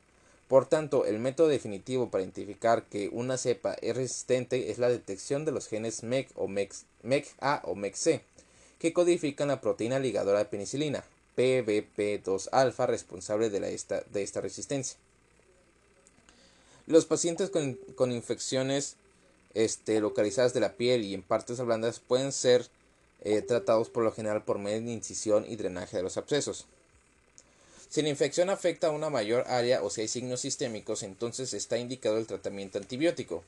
[0.47, 5.45] Por tanto, el método definitivo para identificar que una cepa es resistente es la detección
[5.45, 8.24] de los genes MEC o MEC-A o MEC-C,
[8.80, 11.03] que codifican la proteína ligadora de penicilina,
[11.38, 14.97] PBP2-alfa, responsable de, esta, resistencia.
[16.88, 18.95] Los pacientes con, infecciones
[19.54, 22.68] este, localizadas de la piel y en partes blandas pueden ser
[23.22, 26.66] eh, tratados por lo general por medio de incisión y drenaje de los abscesos.
[27.89, 31.78] Si la infección afecta a una mayor área o si hay signos sistémicos, entonces está
[31.78, 33.43] indicado el tratamiento antibiótico.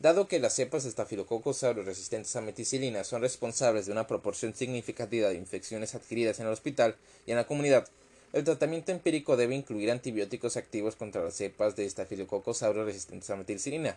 [0.00, 4.54] Dado que las cepas de Staphylococcus aureus resistentes a meticilina son responsables de una proporción
[4.54, 7.86] significativa de infecciones adquiridas en el hospital y en la comunidad,
[8.32, 13.36] el tratamiento empírico debe incluir antibióticos activos contra las cepas de Staphylococcus aureus resistentes a
[13.36, 13.96] meticilina.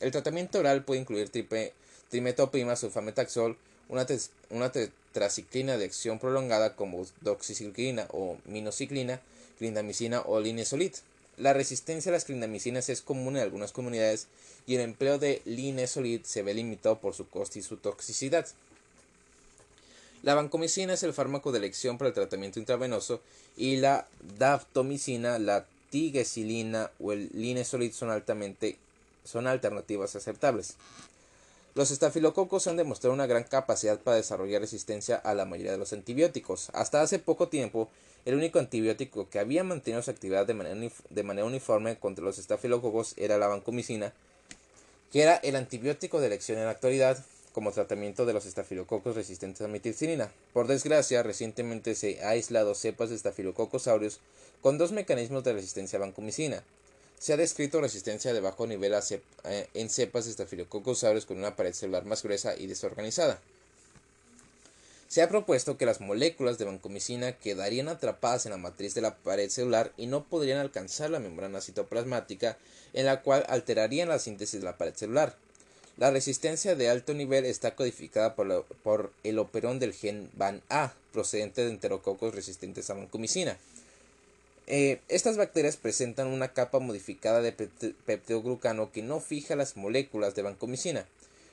[0.00, 1.30] El tratamiento oral puede incluir
[2.08, 3.56] trimetopima, sulfametaxol,
[3.88, 4.06] una,
[4.50, 9.20] una tetraciclina de acción prolongada como doxiciclina o minociclina,
[9.58, 10.92] clindamicina o linesolid.
[11.36, 14.26] La resistencia a las clindamicinas es común en algunas comunidades
[14.66, 18.46] y el empleo de linesolid se ve limitado por su coste y su toxicidad.
[20.22, 23.20] La vancomicina es el fármaco de elección para el tratamiento intravenoso
[23.56, 28.76] y la daptomicina, la tigecilina o el linesolid son altamente
[29.28, 30.76] son alternativas aceptables.
[31.74, 35.92] Los estafilococos han demostrado una gran capacidad para desarrollar resistencia a la mayoría de los
[35.92, 36.70] antibióticos.
[36.72, 37.88] Hasta hace poco tiempo,
[38.24, 40.54] el único antibiótico que había mantenido su actividad de
[41.22, 44.12] manera, uniforme contra los estafilococos era la vancomicina,
[45.12, 47.22] que era el antibiótico de elección en la actualidad
[47.52, 50.32] como tratamiento de los estafilococos resistentes a metilcinina.
[50.52, 54.20] Por desgracia, recientemente se ha aislado cepas de estafilococos aureus
[54.62, 56.64] con dos mecanismos de resistencia a vancomicina.
[57.18, 61.56] Se ha descrito resistencia de bajo nivel eh, en cepas de Staphylococcus aureus con una
[61.56, 63.40] pared celular más gruesa y desorganizada.
[65.08, 69.16] Se ha propuesto que las moléculas de vancomicina quedarían atrapadas en la matriz de la
[69.16, 72.58] pared celular y no podrían alcanzar la membrana citoplasmática,
[72.92, 75.34] en la cual alterarían la síntesis de la pared celular.
[75.96, 81.70] La resistencia de alto nivel está codificada por, el operón del gen VAN-A, procedente de
[81.70, 83.56] enterococos resistentes a vancomicina.
[84.70, 90.42] Eh, estas bacterias presentan una capa modificada de peptidoglucano que no fija las moléculas de
[90.42, 91.06] vancomicina.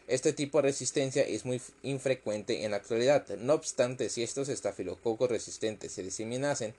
[0.09, 3.25] Este tipo de resistencia es muy infrecuente en la actualidad.
[3.37, 6.73] No obstante, si estos estafilococos resistentes se diseminasen,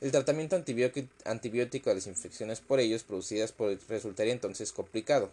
[0.00, 3.52] el tratamiento antibiótico de las infecciones por ellos producidas
[3.86, 5.30] resultaría entonces complicado.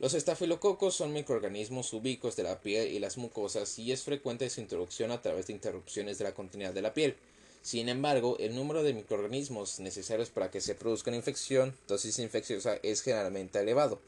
[0.00, 4.62] Los estafilococos son microorganismos ubicos de la piel y las mucosas y es frecuente su
[4.62, 7.16] introducción a través de interrupciones de la continuidad de la piel.
[7.64, 12.78] Sin embargo, el número de microorganismos necesarios para que se produzca una infección, dosis infecciosa,
[12.82, 13.98] es generalmente elevado,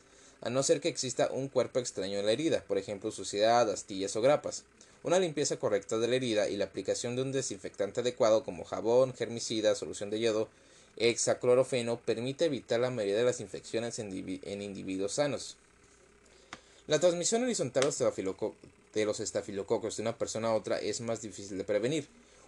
[0.42, 4.14] a no ser que exista un cuerpo extraño en la herida, por ejemplo suciedad, astillas
[4.14, 4.64] o grapas.
[5.04, 9.14] Una limpieza correcta de la herida y la aplicación de un desinfectante adecuado como jabón,
[9.14, 10.48] germicida, solución de yodo,
[10.98, 14.12] hexaclorofeno permite evitar la mayoría de las infecciones en,
[14.60, 15.56] individuos sanos.
[16.88, 17.90] La transmisión horizontal
[18.92, 22.06] de los estafilococos de una persona a otra es más difícil de prevenir,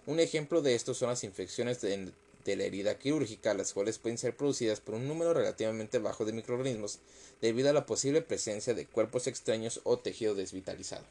[0.09, 2.11] un ejemplo de esto son las infecciones de,
[2.45, 6.97] la herida quirúrgica, las cuales pueden ser producidas por un número relativamente bajo de microorganismos
[7.41, 11.05] debido a la posible presencia de cuerpos extraños o tejido desvitalizado.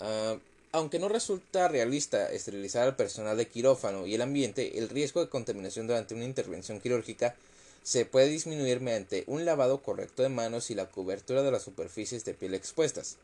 [0.00, 0.36] Ah,
[0.72, 5.30] aunque no resulta realista esterilizar al personal de quirófano y el ambiente, el riesgo de
[5.30, 7.36] contaminación durante una intervención quirúrgica
[7.84, 12.24] se puede disminuir mediante un lavado correcto de manos y la cobertura de las superficies
[12.24, 13.16] de piel expuestas.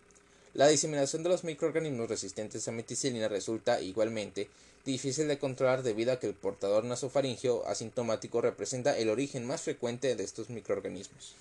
[0.54, 4.48] La diseminación de los microorganismos resistentes a meticilina resulta igualmente
[4.84, 10.14] difícil de controlar debido a que el portador nasofaringeo asintomático representa el origen más frecuente
[10.14, 11.34] de estos microorganismos.